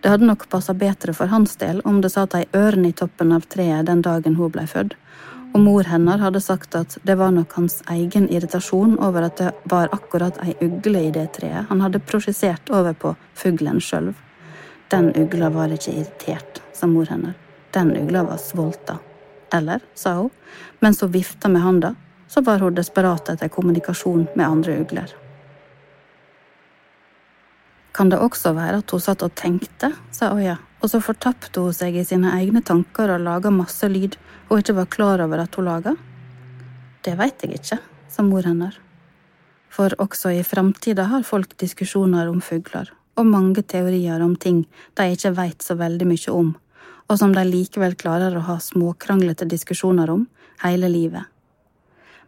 Det 0.00 0.12
hadde 0.12 0.28
nok 0.28 0.46
passa 0.52 0.76
bedre 0.78 1.14
for 1.16 1.32
hans 1.32 1.56
del 1.58 1.82
om 1.84 2.00
det 2.04 2.12
satt 2.14 2.36
ei 2.38 2.44
ørn 2.54 2.86
i 2.86 2.94
toppen 2.94 3.34
av 3.34 3.48
treet 3.50 3.88
den 3.88 4.02
dagen 4.04 4.38
hun 4.38 4.52
blei 4.54 4.66
født, 4.70 4.94
og 5.54 5.62
mor 5.64 5.90
hennes 5.90 6.22
hadde 6.22 6.42
sagt 6.44 6.78
at 6.78 6.98
det 7.02 7.18
var 7.18 7.34
nok 7.34 7.54
hans 7.58 7.80
egen 7.90 8.28
irritasjon 8.30 8.98
over 9.02 9.26
at 9.26 9.40
det 9.42 9.52
var 9.70 9.90
akkurat 9.96 10.38
ei 10.46 10.54
ugle 10.60 11.08
i 11.08 11.14
det 11.14 11.32
treet 11.38 11.66
han 11.70 11.82
hadde 11.82 12.02
prosjisert 12.04 12.70
over 12.70 12.94
på 12.94 13.16
fuglen 13.34 13.82
sjøl. 13.82 14.12
Den 14.92 15.10
ugla 15.18 15.50
var 15.50 15.72
ikke 15.74 15.96
irritert, 15.96 16.62
sa 16.76 16.86
mor 16.86 17.10
hennes. 17.10 17.43
Den 17.74 17.96
ugla 17.96 18.22
var 18.22 18.38
svolta. 18.38 18.98
Eller, 19.52 19.80
sa 19.94 20.14
hun, 20.14 20.30
mens 20.80 21.02
hun 21.02 21.10
vifta 21.10 21.48
med 21.48 21.62
handa, 21.62 21.94
så 22.28 22.40
var 22.40 22.58
hun 22.58 22.74
desperat 22.74 23.28
etter 23.28 23.48
kommunikasjon 23.48 24.28
med 24.34 24.46
andre 24.46 24.78
ugler. 24.80 25.14
Kan 27.94 28.10
det 28.10 28.18
også 28.18 28.54
være 28.54 28.80
at 28.82 28.90
hun 28.90 29.02
satt 29.02 29.22
og 29.22 29.34
tenkte, 29.38 29.92
sa 30.10 30.32
Oya, 30.34 30.56
og 30.82 30.90
så 30.90 30.98
fortapte 31.02 31.62
hun 31.62 31.74
seg 31.74 31.98
i 31.98 32.06
sine 32.06 32.32
egne 32.34 32.62
tanker 32.62 33.12
og 33.14 33.22
laga 33.22 33.52
masse 33.54 33.86
lyd 33.90 34.18
hun 34.48 34.62
ikke 34.62 34.78
var 34.80 34.90
klar 34.90 35.22
over 35.26 35.44
at 35.44 35.54
hun 35.54 35.68
laga? 35.68 35.94
Det 37.06 37.14
veit 37.18 37.42
jeg 37.42 37.60
ikke, 37.60 37.78
sa 38.10 38.22
mor 38.26 38.46
hennes. 38.46 38.74
For 39.74 39.94
også 39.98 40.30
i 40.34 40.42
framtida 40.46 41.08
har 41.10 41.26
folk 41.26 41.56
diskusjoner 41.58 42.30
om 42.30 42.42
fugler, 42.42 42.90
og 43.18 43.26
mange 43.26 43.62
teorier 43.62 44.22
om 44.22 44.34
ting 44.38 44.64
de 44.94 45.10
ikke 45.14 45.34
veit 45.34 45.62
så 45.62 45.74
veldig 45.78 46.06
mye 46.10 46.34
om, 46.34 46.52
og 47.08 47.18
som 47.20 47.34
de 47.34 47.44
likevel 47.44 47.96
klarer 48.00 48.36
å 48.36 48.46
ha 48.48 48.56
småkranglete 48.62 49.46
diskusjoner 49.48 50.10
om 50.10 50.26
hele 50.62 50.88
livet. 50.88 51.24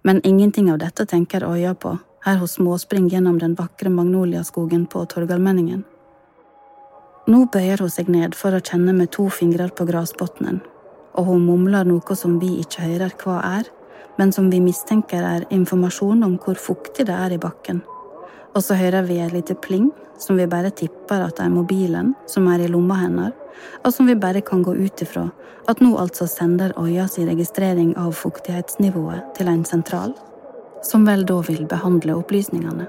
Men 0.03 0.21
ingenting 0.25 0.71
av 0.71 0.79
dette 0.79 1.07
tenker 1.07 1.47
Øya 1.47 1.75
på 1.75 1.97
her 2.27 2.41
hun 2.41 2.51
småspringer 2.51 3.17
gjennom 3.17 3.39
den 3.39 3.55
vakre 3.55 3.91
magnoliaskogen 3.91 4.87
på 4.91 5.05
Torgallmenningen. 5.07 5.85
Nå 7.27 7.45
bøyer 7.55 7.83
hun 7.83 7.91
seg 7.91 8.11
ned 8.11 8.35
for 8.39 8.55
å 8.55 8.63
kjenne 8.63 8.95
med 8.95 9.13
to 9.15 9.29
fingrer 9.31 9.71
på 9.75 9.87
grasbotnen, 9.87 10.61
og 11.15 11.31
hun 11.31 11.47
mumler 11.47 11.87
noe 11.87 12.17
som 12.19 12.39
vi 12.43 12.57
ikke 12.63 12.87
hører 12.87 13.15
hva 13.23 13.41
er, 13.59 13.71
men 14.19 14.33
som 14.33 14.51
vi 14.51 14.63
mistenker 14.63 15.23
er 15.23 15.47
informasjon 15.55 16.23
om 16.27 16.39
hvor 16.43 16.59
fuktig 16.59 17.07
det 17.07 17.15
er 17.15 17.35
i 17.37 17.43
bakken. 17.43 17.83
Og 18.57 18.65
så 18.65 18.77
hører 18.79 19.05
vi 19.05 19.21
et 19.21 19.35
lite 19.37 19.55
pling, 19.55 19.91
som 20.19 20.39
vi 20.41 20.47
bare 20.49 20.73
tipper 20.73 21.27
at 21.27 21.41
er 21.45 21.53
mobilen 21.53 22.15
som 22.31 22.47
er 22.49 22.65
i 22.65 22.71
lomma 22.73 22.97
hennes, 23.03 23.35
og 23.85 23.93
som 23.93 24.09
vi 24.09 24.17
bare 24.17 24.41
kan 24.41 24.63
gå 24.65 24.73
ut 24.73 25.03
ifra 25.05 25.27
at 25.69 25.81
nå 25.83 25.97
altså 25.99 26.29
sender 26.31 26.73
Øya 26.79 27.07
si 27.11 27.27
registrering 27.27 27.95
av 27.99 28.15
fuktighetsnivået 28.17 29.35
til 29.37 29.51
en 29.51 29.65
sentral 29.65 30.15
som 30.87 31.07
vel 31.09 31.25
da 31.27 31.41
vil 31.45 31.67
behandle 31.67 32.15
opplysningene. 32.17 32.87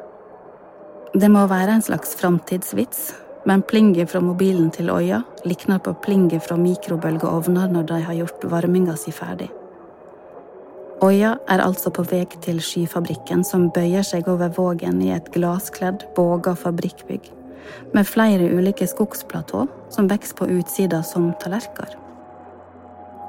Det 1.17 1.29
må 1.33 1.47
være 1.49 1.77
en 1.77 1.81
slags 1.81 2.13
framtidsvits, 2.19 3.13
men 3.47 3.63
plinget 3.65 4.11
fra 4.11 4.21
mobilen 4.21 4.69
til 4.71 4.91
Øya 4.93 5.23
likner 5.45 5.79
på 5.79 5.95
plinget 6.03 6.45
fra 6.45 6.59
mikrobølgeovner 6.61 7.71
når 7.73 7.87
de 7.91 8.01
har 8.07 8.19
gjort 8.21 8.51
varminga 8.51 8.95
si 8.99 9.11
ferdig. 9.11 9.49
Øya 11.03 11.35
er 11.45 11.61
altså 11.61 11.91
på 11.93 12.01
vei 12.09 12.23
til 12.41 12.57
skyfabrikken 12.63 13.43
som 13.45 13.67
bøyer 13.69 14.01
seg 14.01 14.25
over 14.31 14.49
vågen 14.55 14.97
i 15.05 15.11
et 15.13 15.29
glasskledd, 15.29 16.07
båga 16.15 16.55
fabrikkbygg, 16.57 17.27
med 17.93 18.09
flere 18.09 18.47
ulike 18.49 18.87
skogsplatå 18.89 19.67
som 19.93 20.09
vokser 20.09 20.39
på 20.39 20.49
utsida 20.57 21.03
som 21.05 21.29
tallerkener. 21.43 21.93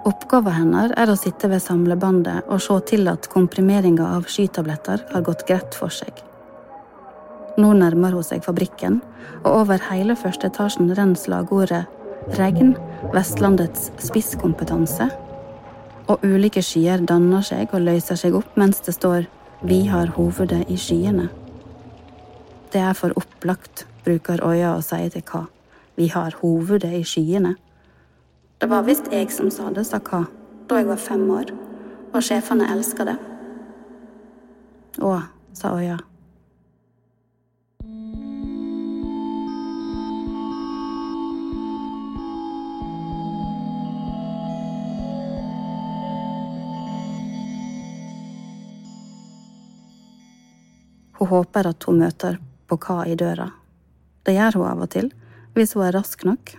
Oppgaven 0.08 0.56
hennes 0.56 0.96
er 0.96 1.12
å 1.12 1.18
sitte 1.20 1.50
ved 1.52 1.60
samlebandet 1.60 2.48
og 2.48 2.62
se 2.64 2.78
til 2.88 3.10
at 3.12 3.28
komprimeringa 3.28 4.14
av 4.16 4.24
skytabletter 4.32 5.04
har 5.12 5.26
gått 5.26 5.44
greit 5.50 5.76
for 5.76 5.92
seg. 5.92 6.24
Nå 7.60 7.74
nærmer 7.76 8.16
hun 8.16 8.24
seg 8.24 8.46
fabrikken, 8.46 9.02
og 9.44 9.64
over 9.66 9.82
hele 9.90 10.16
første 10.16 10.48
etasjen 10.48 10.94
renner 10.96 11.20
slagordet 11.20 11.84
Regn, 12.38 12.76
Vestlandets 13.12 13.90
spisskompetanse. 14.00 15.10
Og 16.08 16.24
ulike 16.24 16.62
skyer 16.64 17.04
danner 17.04 17.44
seg 17.44 17.74
og 17.76 17.84
løser 17.84 18.16
seg 18.16 18.36
opp 18.38 18.56
mens 18.56 18.80
det 18.86 18.96
står 18.96 19.28
Vi 19.68 19.84
har 19.90 20.14
hovedet 20.16 20.64
i 20.72 20.76
skyene. 20.80 21.28
Det 22.72 22.80
er 22.80 22.92
for 22.96 23.12
opplagt, 23.16 23.86
bruker 24.04 24.40
Øya 24.44 24.74
å 24.76 24.82
si 24.84 25.00
til 25.12 25.24
Ka. 25.24 25.46
Vi 25.96 26.08
har 26.12 26.36
hovedet 26.40 26.92
i 26.94 27.04
skyene. 27.04 27.56
Det 28.60 28.68
var 28.70 28.86
visst 28.86 29.10
jeg 29.12 29.32
som 29.32 29.50
sa 29.50 29.70
det, 29.70 29.86
sa 29.86 29.98
Ka, 29.98 30.24
da 30.68 30.80
jeg 30.80 30.88
var 30.88 31.00
fem 31.00 31.24
år, 31.30 31.52
og 32.12 32.22
sjefene 32.24 32.68
elska 32.72 33.08
det. 33.08 33.16
Å, 35.02 35.16
sa 35.54 35.74
Øya. 35.76 35.98
Hun 51.18 51.28
håper 51.28 51.66
at 51.66 51.82
hun 51.88 51.98
møter 51.98 52.38
på 52.70 52.76
Ka 52.78 53.02
i 53.06 53.16
døra. 53.18 53.50
Det 54.22 54.36
gjør 54.36 54.60
hun 54.60 54.70
av 54.70 54.82
og 54.86 54.90
til, 54.94 55.10
hvis 55.56 55.74
hun 55.74 55.88
er 55.88 55.96
rask 55.96 56.22
nok. 56.28 56.54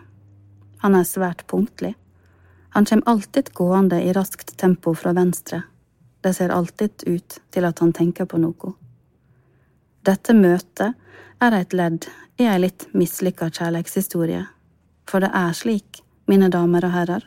Han 0.83 0.95
er 0.95 1.07
svært 1.07 1.45
punktlig. 1.47 1.93
Han 2.75 2.85
kommer 2.85 3.09
alltid 3.09 3.53
gående 3.53 4.01
i 4.03 4.13
raskt 4.13 4.57
tempo 4.57 4.93
fra 4.93 5.13
venstre. 5.15 5.63
Det 6.21 6.33
ser 6.35 6.51
alltid 6.51 7.07
ut 7.07 7.39
til 7.49 7.65
at 7.65 7.79
han 7.79 7.93
tenker 7.95 8.27
på 8.27 8.39
noe. 8.41 8.73
Dette 10.03 10.35
møtet 10.35 10.95
er 11.39 11.55
et 11.55 11.73
ledd 11.73 12.07
i 12.39 12.47
ei 12.47 12.59
litt 12.59 12.87
mislykka 12.93 13.49
kjærleikshistorie. 13.55 14.45
For 15.07 15.23
det 15.23 15.31
er 15.35 15.55
slik, 15.55 16.03
mine 16.27 16.51
damer 16.51 16.85
og 16.85 16.93
herrer, 16.93 17.25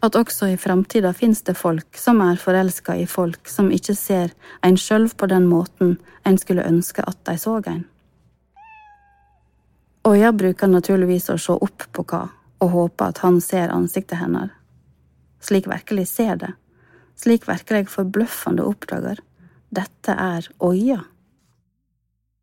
at 0.00 0.16
også 0.16 0.48
i 0.48 0.56
framtida 0.56 1.12
finnes 1.12 1.42
det 1.44 1.54
folk 1.58 1.98
som 1.98 2.20
er 2.24 2.40
forelska 2.40 2.96
i 2.96 3.06
folk 3.06 3.48
som 3.48 3.70
ikke 3.72 3.94
ser 3.98 4.32
en 4.66 4.78
sjøl 4.80 5.08
på 5.12 5.28
den 5.28 5.48
måten 5.48 5.98
en 6.24 6.38
skulle 6.40 6.64
ønske 6.64 7.04
at 7.06 7.18
de 7.28 7.36
så 7.38 7.60
en. 7.66 7.84
Øya 10.08 10.32
bruker 10.32 10.66
naturligvis 10.66 11.28
å 11.28 11.36
se 11.38 11.52
opp 11.52 11.84
på 11.92 12.04
Ka 12.08 12.22
og 12.60 12.72
håpe 12.72 13.10
at 13.12 13.20
han 13.24 13.40
ser 13.44 13.72
ansiktet 13.72 14.20
hennes. 14.20 14.50
Slik 15.40 15.68
virkelig 15.68 16.08
ser 16.08 16.36
det. 16.36 16.52
Slik 17.16 17.46
virkelig 17.48 17.88
forbløffende 17.92 18.64
oppdager. 18.64 19.20
Dette 19.70 20.12
er 20.12 20.48
Øya. 20.60 21.00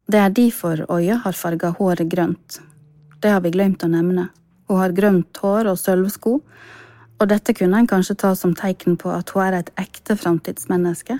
Det 0.07 0.19
er 0.21 0.29
derfor 0.29 0.85
Øya 0.89 1.19
har 1.25 1.37
farga 1.37 1.73
håret 1.77 2.09
grønt. 2.09 2.59
Det 3.19 3.29
har 3.33 3.41
vi 3.41 3.51
glemt 3.51 3.83
å 3.83 3.89
nevne. 3.91 4.29
Hun 4.67 4.81
har 4.81 4.93
grønt 4.93 5.37
hår 5.41 5.69
og 5.71 5.79
sølvsko, 5.81 6.39
og 7.17 7.29
dette 7.31 7.53
kunne 7.57 7.81
en 7.81 7.89
kanskje 7.89 8.17
ta 8.21 8.33
som 8.37 8.53
tegn 8.57 8.97
på 9.01 9.09
at 9.13 9.33
hun 9.33 9.43
er 9.47 9.59
et 9.59 9.71
ekte 9.81 10.17
framtidsmenneske, 10.19 11.19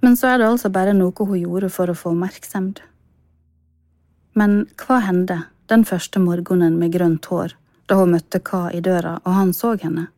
men 0.00 0.16
så 0.16 0.32
er 0.32 0.40
det 0.40 0.48
altså 0.48 0.70
bare 0.72 0.94
noe 0.96 1.12
hun 1.26 1.38
gjorde 1.38 1.70
for 1.70 1.90
å 1.90 1.96
få 1.96 2.14
oppmerksomhet. 2.14 2.80
Men 4.38 4.64
hva 4.80 5.00
hendte 5.04 5.42
den 5.70 5.84
første 5.84 6.22
morgenen 6.22 6.78
med 6.80 6.94
grønt 6.94 7.26
hår, 7.30 7.54
da 7.90 7.98
hun 7.98 8.14
møtte 8.14 8.40
Ka 8.42 8.68
i 8.70 8.80
døra 8.80 9.18
og 9.24 9.34
han 9.34 9.52
så 9.54 9.74
henne? 9.78 10.08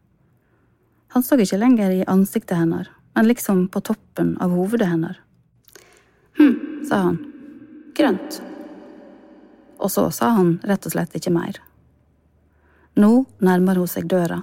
Han 1.12 1.24
så 1.24 1.36
ikke 1.40 1.60
lenger 1.60 1.92
i 1.92 2.06
ansiktet 2.08 2.56
hennes, 2.56 2.88
men 3.14 3.28
liksom 3.28 3.66
på 3.68 3.82
toppen 3.84 4.36
av 4.40 4.54
hovedet 4.56 4.88
hennes. 4.88 5.18
Hm, 6.38 6.54
sa 6.88 7.02
han. 7.08 7.18
Grønt. 7.96 8.38
Og 9.82 9.90
så 9.92 10.06
sa 10.14 10.30
han 10.38 10.54
rett 10.64 10.86
og 10.88 10.94
slett 10.94 11.16
ikke 11.18 11.34
mer. 11.34 11.58
Nå 12.96 13.24
nærmer 13.44 13.80
hun 13.80 13.88
seg 13.88 14.08
døra, 14.08 14.42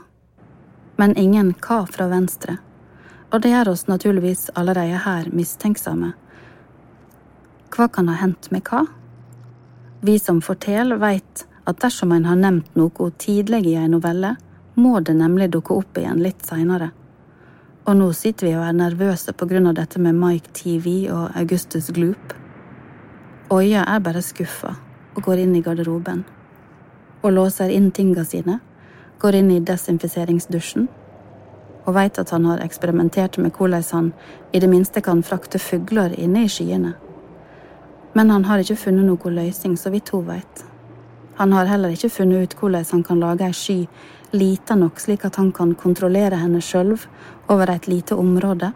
men 0.99 1.15
ingen 1.17 1.55
hva 1.63 1.85
fra 1.87 2.09
venstre 2.11 2.59
og 3.29 3.41
det 3.41 3.51
gjør 3.53 3.73
oss 3.73 3.85
naturligvis 3.87 4.49
allerede 4.57 5.01
her 5.05 5.29
mistenksomme. 5.33 6.13
Hva 7.69 7.87
kan 7.93 8.09
ha 8.09 8.17
hendt 8.17 8.49
med 8.51 8.65
hva? 8.65 8.85
Vi 10.01 10.17
som 10.19 10.41
forteller, 10.41 10.97
veit 10.97 11.45
at 11.69 11.81
dersom 11.83 12.11
en 12.15 12.25
har 12.25 12.39
nevnt 12.39 12.77
noe 12.79 13.11
tidlig 13.21 13.65
i 13.69 13.75
en 13.77 13.93
novelle, 13.93 14.35
må 14.79 14.99
det 15.03 15.13
nemlig 15.19 15.51
dukke 15.53 15.75
opp 15.75 15.99
igjen 15.99 16.23
litt 16.23 16.45
seinere. 16.47 16.89
Og 17.85 17.97
nå 17.99 18.09
sitter 18.13 18.47
vi 18.47 18.55
og 18.57 18.65
er 18.65 18.77
nervøse 18.77 19.33
på 19.33 19.47
grunn 19.49 19.67
av 19.69 19.77
dette 19.77 20.01
med 20.01 20.17
Mike 20.17 20.53
TV 20.55 21.09
og 21.13 21.35
Augustus 21.37 21.89
Gloop. 21.93 22.33
Øya 23.53 23.83
er 23.85 24.01
bare 24.05 24.23
skuffa 24.25 24.75
og 25.15 25.23
går 25.25 25.43
inn 25.43 25.55
i 25.57 25.61
garderoben. 25.65 26.23
Og 27.21 27.33
låser 27.35 27.73
inn 27.75 27.89
tinga 27.91 28.23
sine, 28.25 28.59
går 29.19 29.35
inn 29.35 29.51
i 29.51 29.59
desinfiseringsdusjen 29.59 30.87
og 31.85 31.95
veit 31.95 32.19
at 32.21 32.31
han 32.35 32.45
har 32.45 32.61
eksperimentert 32.63 33.39
med 33.41 33.55
hvordan 33.57 33.85
han 33.91 34.09
i 34.53 34.59
det 34.61 34.69
minste 34.69 35.01
kan 35.01 35.23
frakte 35.25 35.59
fugler 35.59 36.13
inne 36.19 36.45
i 36.45 36.51
skyene. 36.51 36.93
Men 38.13 38.29
han 38.29 38.45
har 38.45 38.61
ikke 38.61 38.77
funnet 38.77 39.07
noen 39.07 39.35
løsning, 39.35 39.77
så 39.77 39.89
vidt 39.93 40.11
hun 40.13 40.27
veit. 40.27 40.63
Han 41.39 41.53
har 41.53 41.69
heller 41.69 41.93
ikke 41.95 42.11
funnet 42.11 42.43
ut 42.43 42.55
hvordan 42.59 42.85
han 42.91 43.03
kan 43.03 43.21
lage 43.23 43.47
ei 43.47 43.55
sky 43.55 43.77
lita 44.31 44.75
nok 44.75 44.99
slik 44.99 45.25
at 45.25 45.39
han 45.39 45.51
kan 45.55 45.73
kontrollere 45.75 46.37
henne 46.37 46.61
sjøl 46.61 46.97
over 47.49 47.71
et 47.73 47.87
lite 47.87 48.15
område, 48.15 48.73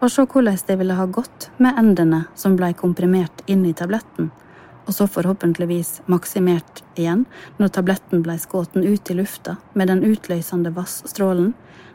og 0.00 0.10
se 0.10 0.24
hvordan 0.26 0.58
det 0.66 0.78
ville 0.78 0.96
ha 0.96 1.06
gått 1.06 1.50
med 1.58 1.78
endene 1.78 2.24
som 2.34 2.56
blei 2.56 2.72
komprimert 2.74 3.44
inn 3.46 3.64
i 3.66 3.72
tabletten, 3.72 4.30
og 4.86 4.94
så 4.94 5.06
forhåpentligvis 5.10 6.00
maksimert 6.06 6.82
igjen 6.94 7.24
når 7.58 7.74
tabletten 7.74 8.22
blei 8.22 8.38
skutt 8.38 8.76
ut 8.76 9.10
i 9.10 9.18
lufta 9.18 9.56
med 9.74 9.90
den 9.90 10.04
utløsende 10.06 10.72
vassstrålen 10.76 11.52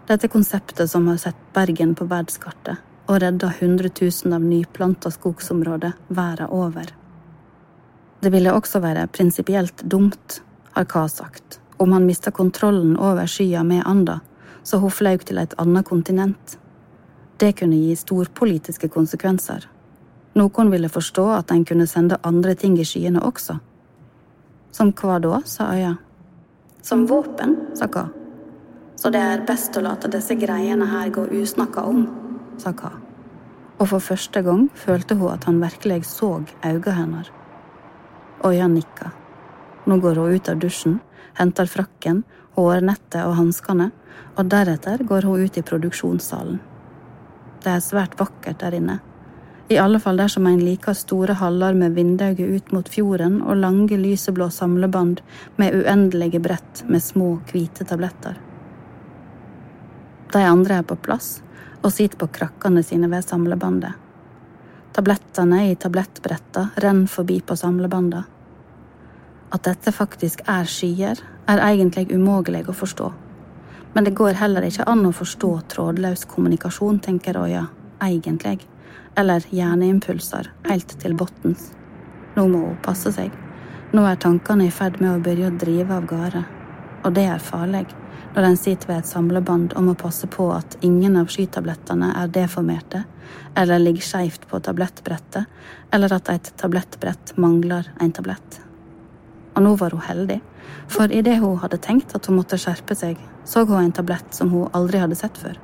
dette 0.08 0.28
konseptet 0.28 0.92
som 0.92 1.08
har 1.08 1.18
sett 1.18 1.38
Bergen 1.54 1.96
på 1.96 2.06
verdenskartet 2.10 2.82
og 3.08 3.22
redda 3.24 3.52
100 3.60 3.90
000 4.02 4.34
av 4.34 4.44
nyplanta 4.44 5.12
skogsområder 5.12 5.94
verden 6.08 6.52
over. 6.52 6.92
Det 8.22 8.30
ville 8.30 8.54
også 8.54 8.80
være 8.80 9.08
prinsipielt 9.08 9.84
dumt, 9.84 10.42
har 10.72 10.86
Ka 10.86 11.08
sagt, 11.10 11.60
om 11.78 11.92
han 11.92 12.06
mista 12.06 12.32
kontrollen 12.32 12.98
over 12.98 13.28
skya 13.28 13.64
med 13.64 13.84
Anda, 13.86 14.20
så 14.64 14.78
hun 14.78 14.94
fløy 14.94 15.18
til 15.26 15.42
et 15.42 15.56
annet 15.58 15.88
kontinent. 15.88 16.58
Det 17.38 17.56
kunne 17.60 17.80
gi 17.82 17.96
storpolitiske 17.98 18.88
konsekvenser. 18.94 19.66
Noen 20.36 20.72
ville 20.72 20.90
forstå 20.90 21.28
at 21.36 21.52
en 21.52 21.66
kunne 21.66 21.88
sende 21.88 22.20
andre 22.24 22.56
ting 22.56 22.78
i 22.80 22.88
skyene 22.88 23.20
også. 23.20 23.58
Som 24.72 24.94
hva 24.96 25.20
da, 25.20 25.42
sa 25.46 25.74
Øya. 25.76 25.96
Som 26.82 27.06
våpen, 27.08 27.58
sa 27.76 27.88
Ka 27.92 28.08
så 29.02 29.10
det 29.10 29.18
er 29.26 29.42
best 29.42 29.74
å 29.74 29.82
late 29.82 30.12
disse 30.14 30.36
greiene 30.38 30.86
her 30.86 31.10
gå 31.10 31.24
usnakka 31.34 31.82
om, 31.90 32.04
sa 32.62 32.70
Ka. 32.78 32.92
Og 33.80 33.88
for 33.90 34.04
første 34.12 34.44
gang 34.46 34.68
følte 34.78 35.16
hun 35.18 35.32
at 35.34 35.48
han 35.50 35.58
virkelig 35.64 36.04
så 36.06 36.36
øynene 36.38 36.94
hennes. 36.94 37.32
Øya 38.46 38.68
nikka. 38.70 39.10
Nå 39.90 39.98
går 40.04 40.22
hun 40.22 40.36
ut 40.36 40.50
av 40.54 40.62
dusjen, 40.62 41.00
henter 41.34 41.66
frakken, 41.66 42.22
hårnettet 42.54 43.24
og 43.26 43.40
hanskene, 43.40 43.90
og 44.38 44.52
deretter 44.54 45.02
går 45.02 45.26
hun 45.26 45.48
ut 45.48 45.58
i 45.58 45.66
produksjonssalen. 45.66 46.62
Det 47.66 47.74
er 47.74 47.82
svært 47.82 48.20
vakkert 48.22 48.62
der 48.62 48.78
inne. 48.78 49.00
I 49.72 49.78
alle 49.78 50.00
fall 50.04 50.18
dersom 50.20 50.48
en 50.50 50.60
liker 50.60 50.94
store 51.00 51.38
haller 51.40 51.74
med 51.80 51.94
vindauge 51.96 52.44
ut 52.44 52.72
mot 52.76 52.90
fjorden 52.92 53.38
og 53.40 53.56
lange 53.56 53.96
lyseblå 53.96 54.50
samleband 54.52 55.22
med 55.56 55.78
uendelige 55.78 56.42
brett 56.44 56.82
med 56.92 57.00
små, 57.04 57.38
hvite 57.48 57.88
tabletter. 57.88 58.36
De 60.34 60.42
andre 60.44 60.82
er 60.82 60.88
på 60.90 60.98
plass 61.00 61.38
og 61.82 61.94
sitter 61.96 62.20
på 62.20 62.28
krakkene 62.36 62.84
sine 62.84 63.08
ved 63.14 63.24
samlebandet. 63.24 63.96
Tablettene 64.92 65.62
i 65.70 65.78
tablettbretta 65.80 66.66
renner 66.84 67.08
forbi 67.08 67.40
på 67.40 67.56
samlebandet. 67.56 68.28
At 69.56 69.64
dette 69.70 69.96
faktisk 69.96 70.44
er 70.52 70.68
skyer, 70.68 71.24
er 71.48 71.64
egentlig 71.70 72.10
umulig 72.12 72.66
å 72.68 72.76
forstå. 72.76 73.08
Men 73.96 74.04
det 74.04 74.18
går 74.20 74.36
heller 74.44 74.68
ikke 74.68 74.90
an 74.92 75.08
å 75.08 75.16
forstå 75.16 75.54
trådløs 75.72 76.28
kommunikasjon, 76.28 77.00
tenker 77.00 77.40
Roya, 77.40 77.66
egentlig, 78.04 78.60
eller 79.16 79.46
hjerneimpulser, 79.50 80.52
helt 80.70 81.00
til 81.02 81.16
bunnens. 81.18 81.72
Nå 82.36 82.48
må 82.48 82.66
hun 82.68 82.78
passe 82.84 83.12
seg. 83.16 83.34
Nå 83.92 84.06
er 84.08 84.20
tankene 84.24 84.70
i 84.70 84.72
ferd 84.72 85.02
med 85.04 85.14
å 85.14 85.24
begynne 85.24 85.52
å 85.52 85.60
drive 85.60 85.98
av 85.98 86.08
gårde, 86.08 86.46
og 87.04 87.18
det 87.18 87.28
er 87.28 87.44
farlig 87.44 87.88
når 88.32 88.46
en 88.48 88.58
sitter 88.58 88.88
ved 88.88 89.02
et 89.02 89.10
samlebånd 89.10 89.74
og 89.76 89.84
må 89.84 89.96
passe 90.00 90.28
på 90.32 90.46
at 90.56 90.78
ingen 90.88 91.18
av 91.20 91.32
skytablettene 91.32 92.14
er 92.16 92.32
deformerte 92.32 93.04
eller 93.60 93.82
ligger 93.84 94.06
skeivt 94.08 94.48
på 94.48 94.60
tablettbrettet, 94.64 95.48
eller 95.92 96.14
at 96.16 96.30
et 96.32 96.52
tablettbrett 96.60 97.34
mangler 97.36 97.90
en 98.00 98.14
tablett. 98.16 98.62
Og 99.56 99.66
nå 99.66 99.76
var 99.80 99.96
hun 99.96 100.06
heldig, 100.06 100.40
for 100.92 101.12
idet 101.12 101.38
hun 101.42 101.60
hadde 101.60 101.82
tenkt 101.84 102.16
at 102.16 102.28
hun 102.28 102.40
måtte 102.40 102.60
skjerpe 102.60 102.96
seg, 102.96 103.20
så 103.44 103.66
hun 103.68 103.82
en 103.82 103.96
tablett 103.96 104.36
som 104.36 104.52
hun 104.54 104.72
aldri 104.76 105.04
hadde 105.04 105.20
sett 105.20 105.38
før. 105.40 105.60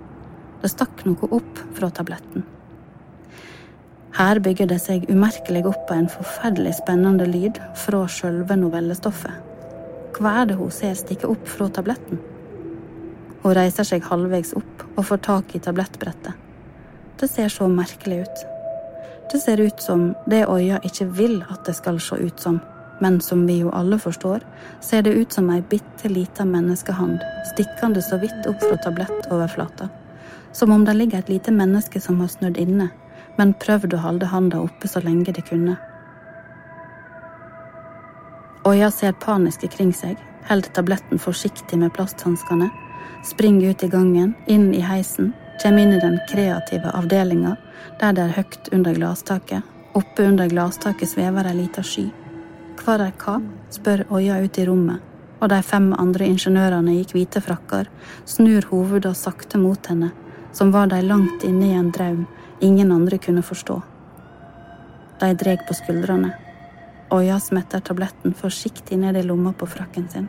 Det 0.61 0.71
stakk 0.73 1.05
noe 1.07 1.31
opp 1.39 1.63
fra 1.77 1.91
tabletten. 1.93 2.43
Her 4.15 4.39
bygger 4.39 4.69
det 4.71 4.79
seg 4.81 5.05
umerkelig 5.11 5.65
opp 5.67 5.91
av 5.91 5.97
en 5.97 6.09
forferdelig 6.09 6.77
spennende 6.79 7.27
lyd 7.27 7.59
fra 7.75 8.05
sjølve 8.09 8.55
novellestoffet. 8.57 9.43
Hva 10.17 10.41
er 10.41 10.49
det 10.49 10.57
hun 10.57 10.71
ser 10.73 10.95
stikke 10.97 11.29
opp 11.29 11.47
fra 11.51 11.67
tabletten? 11.69 12.21
Hun 13.43 13.53
reiser 13.53 13.85
seg 13.85 14.05
halvveis 14.07 14.55
opp 14.57 14.85
og 14.95 15.05
får 15.09 15.21
tak 15.27 15.53
i 15.55 15.61
tablettbrettet. 15.61 16.33
Det 17.19 17.29
ser 17.29 17.49
så 17.53 17.67
merkelig 17.69 18.23
ut. 18.23 18.45
Det 19.31 19.39
ser 19.43 19.61
ut 19.61 19.81
som 19.81 20.13
det 20.25 20.45
øya 20.47 20.79
ikke 20.87 21.05
vil 21.19 21.39
at 21.49 21.65
det 21.67 21.75
skal 21.75 21.99
se 22.01 22.15
ut 22.15 22.39
som, 22.39 22.59
men 23.01 23.19
som 23.21 23.45
vi 23.47 23.59
jo 23.59 23.71
alle 23.75 23.99
forstår, 23.99 24.41
ser 24.81 25.03
det 25.05 25.13
ut 25.13 25.33
som 25.33 25.49
ei 25.53 25.61
bitte 25.61 26.09
lita 26.09 26.45
menneskehand 26.45 27.19
stikkende 27.51 28.01
så 28.01 28.17
vidt 28.21 28.47
opp 28.49 28.61
fra 28.63 28.77
tablettoverflata. 28.85 29.89
Som 30.51 30.71
om 30.71 30.85
det 30.85 30.95
ligger 30.95 31.19
et 31.19 31.29
lite 31.29 31.51
menneske 31.51 32.01
som 32.01 32.21
har 32.21 32.31
snudd 32.31 32.57
inne, 32.57 32.89
men 33.37 33.53
prøvd 33.61 33.93
å 33.93 34.01
holde 34.03 34.31
handa 34.33 34.59
oppe 34.61 34.89
så 34.89 35.01
lenge 35.05 35.33
de 35.33 35.43
kunne. 35.45 35.77
Øya 38.67 38.91
ser 38.91 39.15
panisk 39.23 39.63
kring 39.71 39.93
seg, 39.95 40.17
holder 40.49 40.73
tabletten 40.75 41.21
forsiktig 41.21 41.79
med 41.79 41.93
plasthanskene 41.95 42.69
springer 43.23 43.69
ut 43.69 43.83
i 43.83 43.87
gangen, 43.87 44.33
inn 44.45 44.73
i 44.73 44.81
heisen, 44.81 45.33
kommer 45.61 45.81
inn 45.81 45.93
i 45.93 45.99
den 45.99 46.19
kreative 46.29 46.91
avdelinga, 46.93 47.55
der 47.99 48.13
det 48.13 48.23
er 48.23 48.35
høyt 48.37 48.69
under 48.71 48.95
glasstaket. 48.95 49.63
Oppe 49.97 50.27
under 50.29 50.49
glasstaket 50.49 51.09
svever 51.09 51.49
ei 51.49 51.57
lita 51.57 51.83
sky. 51.83 52.07
Hva 52.77 52.97
er 53.01 53.13
hva? 53.17 53.39
spør 53.73 54.05
Øya 54.13 54.39
ut 54.43 54.57
i 54.57 54.65
rommet, 54.67 55.01
og 55.41 55.49
de 55.49 55.61
fem 55.65 55.89
andre 55.97 56.29
ingeniørene 56.29 56.93
i 56.95 57.05
hvite 57.09 57.41
frakker 57.43 57.89
snur 58.25 58.69
hovedet 58.69 59.15
sakte 59.17 59.59
mot 59.59 59.89
henne, 59.91 60.11
som 60.53 60.71
var 60.71 60.87
de 60.87 61.01
langt 61.03 61.43
inne 61.43 61.71
i 61.71 61.77
en 61.77 61.91
drøm 61.91 62.25
ingen 62.61 62.91
andre 62.91 63.17
kunne 63.17 63.43
forstå. 63.45 63.81
De 65.19 65.33
dreg 65.33 65.63
på 65.67 65.75
skuldrene. 65.77 66.33
Oya 67.13 67.39
smetter 67.39 67.79
tabletten 67.79 68.33
forsiktig 68.35 68.97
ned 68.99 69.17
i 69.17 69.23
lomma 69.23 69.53
på 69.53 69.67
frakken 69.69 70.09
sin. 70.11 70.27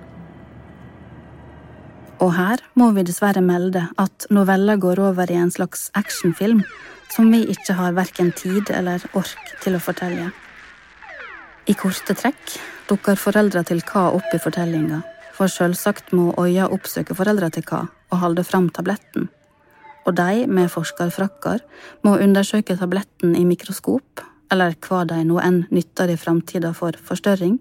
Og 2.19 2.33
her 2.35 2.63
må 2.79 2.91
vi 2.97 3.05
dessverre 3.07 3.43
melde 3.45 3.85
at 3.99 4.27
novella 4.35 4.77
går 4.77 5.01
over 5.11 5.31
i 5.31 5.39
en 5.39 5.53
slags 5.55 5.89
actionfilm 5.99 6.65
som 7.15 7.31
vi 7.33 7.45
ikke 7.53 7.77
har 7.79 7.95
verken 7.97 8.33
tid 8.37 8.71
eller 8.75 9.05
ork 9.19 9.55
til 9.63 9.79
å 9.79 9.83
fortelle. 9.83 10.31
I 11.69 11.77
korte 11.79 12.17
trekk 12.17 12.59
dukker 12.89 13.19
foreldra 13.21 13.63
til 13.69 13.83
Ka 13.87 14.09
opp 14.17 14.35
i 14.35 14.41
fortellinga, 14.41 15.03
for 15.37 15.53
sjølsagt 15.53 16.15
må 16.17 16.33
Øya 16.41 16.69
oppsøke 16.73 17.15
foreldra 17.15 17.51
til 17.55 17.67
Ka 17.69 17.85
og 17.87 18.23
holde 18.23 18.45
fram 18.45 18.71
tabletten. 18.73 19.29
Og 20.09 20.17
de, 20.17 20.47
med 20.49 20.71
forskerfrakker, 20.73 21.61
må 22.07 22.17
undersøke 22.17 22.79
tabletten 22.81 23.35
i 23.37 23.45
mikroskop, 23.45 24.23
eller 24.53 24.73
hva 24.87 25.03
de 25.09 25.21
nå 25.29 25.37
enn 25.45 25.67
nytter 25.75 26.09
i 26.09 26.17
framtida 26.17 26.73
for 26.77 26.97
forstørring. 27.11 27.59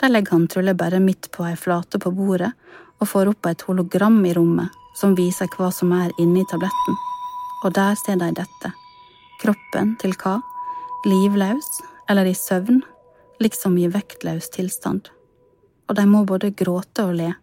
De 0.00 0.08
legger 0.08 0.38
han 0.38 0.46
trolig 0.48 0.74
bare 0.80 1.02
midt 1.04 1.28
på 1.34 1.44
ei 1.44 1.58
flate 1.60 2.00
på 2.00 2.12
bordet 2.16 2.54
og 3.00 3.10
får 3.10 3.34
opp 3.34 3.50
et 3.50 3.66
hologram 3.68 4.16
i 4.24 4.32
rommet 4.36 4.72
som 4.96 5.16
viser 5.18 5.50
hva 5.58 5.68
som 5.74 5.92
er 5.92 6.14
inni 6.22 6.46
tabletten. 6.48 6.98
Og 7.64 7.74
der 7.76 7.94
ser 8.00 8.16
de 8.20 8.30
dette. 8.40 8.72
Kroppen 9.42 9.94
til 10.00 10.16
hva? 10.22 10.38
livløs 11.04 11.66
eller 12.08 12.24
i 12.24 12.32
søvn 12.32 12.80
liksom 13.42 13.76
i 13.78 13.90
vektløs 13.92 14.48
tilstand. 14.54 15.10
Og 15.88 15.96
de 15.98 16.04
må 16.08 16.22
både 16.24 16.54
gråte 16.56 17.04
og 17.04 17.18
le. 17.18 17.34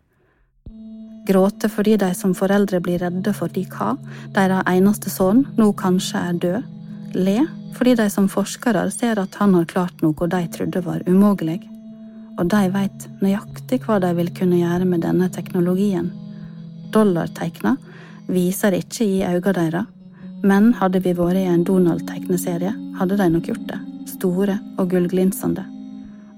Gråte 1.27 1.69
fordi 1.69 1.97
de 2.01 2.13
som 2.17 2.33
foreldre 2.37 2.79
blir 2.83 3.01
redde 3.03 3.33
fordi 3.35 3.65
hva, 3.69 3.93
deres 4.35 4.65
eneste 4.69 5.11
sønn, 5.13 5.45
nå 5.57 5.71
kanskje 5.77 6.21
er 6.21 6.39
død. 6.45 6.69
Le 7.15 7.39
fordi 7.75 7.95
de 7.95 8.07
som 8.13 8.27
forskere 8.29 8.83
ser 8.91 9.19
at 9.21 9.35
han 9.39 9.53
har 9.55 9.67
klart 9.69 10.01
noe 10.03 10.27
de 10.27 10.41
trodde 10.53 10.81
var 10.85 11.03
umulig. 11.07 11.61
Og 12.39 12.47
de 12.51 12.61
vet 12.73 13.07
nøyaktig 13.21 13.81
hva 13.85 13.99
de 14.03 14.11
vil 14.17 14.31
kunne 14.35 14.59
gjøre 14.59 14.87
med 14.87 15.03
denne 15.05 15.29
teknologien. 15.33 16.11
Dollartegna 16.91 17.75
viser 18.31 18.75
ikke 18.75 19.05
i 19.05 19.21
øynene 19.23 19.53
deres, 19.57 19.91
men 20.43 20.71
hadde 20.79 21.03
vi 21.05 21.13
vært 21.15 21.37
i 21.37 21.45
en 21.47 21.63
Donald-tegneserie, 21.67 22.73
hadde 22.97 23.19
de 23.19 23.29
nok 23.29 23.51
gjort 23.51 23.67
det. 23.69 23.83
Store 24.15 24.57
og 24.81 24.89
gullglinsende 24.89 25.67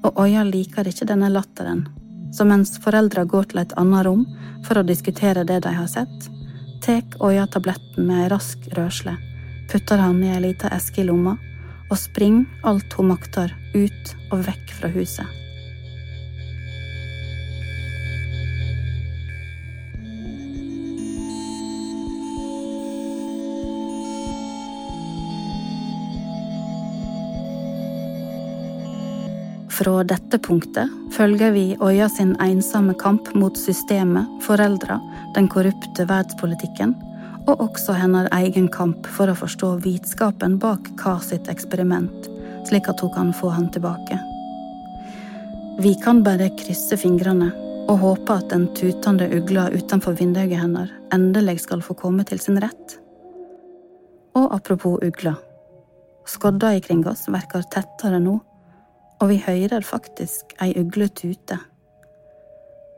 og 0.04 0.19
Øya 0.19 0.43
liker 0.43 0.88
ikke 0.88 1.08
denne 1.08 1.30
latteren, 1.32 1.86
så 2.34 2.46
mens 2.50 2.78
foreldra 2.82 3.26
går 3.30 3.52
til 3.52 3.62
et 3.63 3.76
annet 3.80 4.06
rom 4.08 4.26
for 4.65 4.80
å 4.80 4.88
diskutere 4.88 5.46
det 5.48 5.62
de 5.65 5.74
har 5.76 5.89
sett, 5.91 6.30
tek 6.84 7.17
Oya 7.24 7.46
tabletten 7.48 8.08
med 8.10 8.26
ei 8.26 8.32
rask 8.34 8.65
rørsle, 8.78 9.15
putter 9.72 10.02
han 10.02 10.24
i 10.24 10.34
ei 10.34 10.41
lita 10.50 10.72
eske 10.76 11.04
i 11.04 11.08
lomma 11.08 11.38
og 11.89 12.00
springer 12.00 12.67
alt 12.67 12.98
hun 12.98 13.12
makter, 13.13 13.54
ut 13.76 14.15
og 14.32 14.46
vekk 14.48 14.76
fra 14.80 14.89
huset. 14.96 15.42
Fra 29.74 30.04
dette 30.06 30.38
punktet 30.38 30.92
følger 31.16 31.54
vi 31.56 31.64
Øya 31.82 32.06
sin 32.12 32.36
ensomme 32.44 32.94
kamp 33.00 33.32
mot 33.34 33.58
systemet, 33.58 34.28
foreldra, 34.46 35.00
den 35.34 35.48
korrupte 35.50 36.06
verdenspolitikken, 36.10 36.94
og 37.50 37.64
også 37.66 37.96
hennes 37.98 38.30
egen 38.38 38.68
kamp 38.70 39.10
for 39.16 39.32
å 39.32 39.38
forstå 39.40 39.72
vitskapen 39.82 40.60
bak 40.62 40.92
Ka 41.02 41.16
sitt 41.26 41.50
eksperiment, 41.50 42.30
slik 42.70 42.92
at 42.92 43.02
hun 43.02 43.14
kan 43.18 43.34
få 43.34 43.50
han 43.56 43.72
tilbake. 43.74 44.20
Vi 45.82 45.96
kan 46.06 46.22
bare 46.22 46.52
krysse 46.60 47.00
fingrene 47.02 47.50
og 47.90 47.98
håpe 48.06 48.38
at 48.44 48.54
den 48.54 48.70
tutende 48.78 49.26
ugla 49.34 49.72
utenfor 49.74 50.14
vinduet 50.22 50.54
hennes 50.54 50.94
endelig 51.16 51.64
skal 51.66 51.82
få 51.82 51.98
komme 51.98 52.30
til 52.30 52.40
sin 52.40 52.62
rett. 52.62 53.00
Og 54.38 54.54
apropos 54.54 55.02
ugla. 55.02 55.34
Skodda 56.30 56.76
ikring 56.78 57.08
oss 57.10 57.26
verker 57.28 57.66
tettere 57.74 58.22
nå 58.22 58.38
og 59.21 59.30
vi 59.30 59.39
hører 59.43 59.86
faktisk 59.86 60.56
ei 60.63 60.73
ugle 60.80 61.10
tute. 61.10 61.60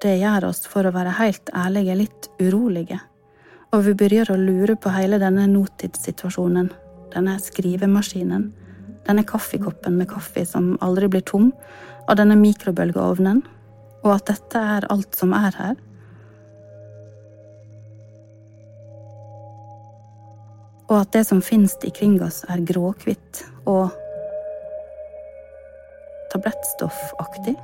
Det 0.02 0.18
gjør 0.20 0.50
oss, 0.50 0.66
for 0.70 0.86
å 0.86 0.94
være 0.96 1.16
helt 1.20 1.50
ærlige, 1.56 1.96
litt 1.98 2.30
urolige, 2.42 3.00
og 3.74 3.86
vi 3.88 3.96
begynner 3.98 4.32
å 4.32 4.40
lure 4.40 4.76
på 4.80 4.92
hele 4.94 5.20
denne 5.22 5.48
nåtidssituasjonen, 5.52 6.70
denne 7.16 7.40
skrivemaskinen, 7.42 8.46
denne 9.06 9.26
kaffekoppen 9.28 9.98
med 10.00 10.10
kaffe 10.12 10.46
som 10.48 10.76
aldri 10.86 11.10
blir 11.12 11.26
tom, 11.28 11.52
og 12.06 12.18
denne 12.20 12.38
mikrobølgeovnen, 12.40 13.42
og 14.06 14.12
at 14.14 14.30
dette 14.30 14.62
er 14.78 14.88
alt 14.94 15.18
som 15.18 15.34
er 15.34 15.58
her. 15.58 15.76
Og 20.86 21.00
at 21.00 21.14
det 21.16 21.24
som 21.26 21.42
finnes 21.42 21.74
ikring 21.88 22.20
oss, 22.22 22.44
er 22.46 22.62
gråhvitt 22.62 23.42
og 23.66 23.90
tablettstoffaktig. 26.36 27.56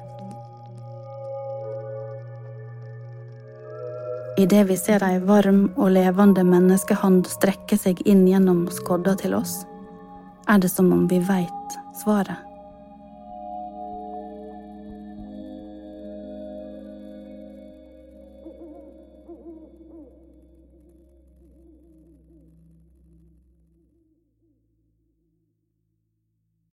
Idet 4.37 4.67
vi 4.67 4.77
ser 4.77 5.03
ei 5.03 5.19
varm 5.19 5.65
og 5.75 5.91
levende 5.91 6.45
menneskehand 6.47 7.27
strekke 7.29 7.77
seg 7.77 7.99
inn 8.07 8.23
gjennom 8.29 8.63
skodda 8.71 9.17
til 9.19 9.35
oss, 9.37 9.65
er 10.47 10.63
det 10.63 10.71
som 10.71 10.91
om 10.95 11.03
vi 11.11 11.19
veit 11.27 11.77
svaret. 11.99 12.50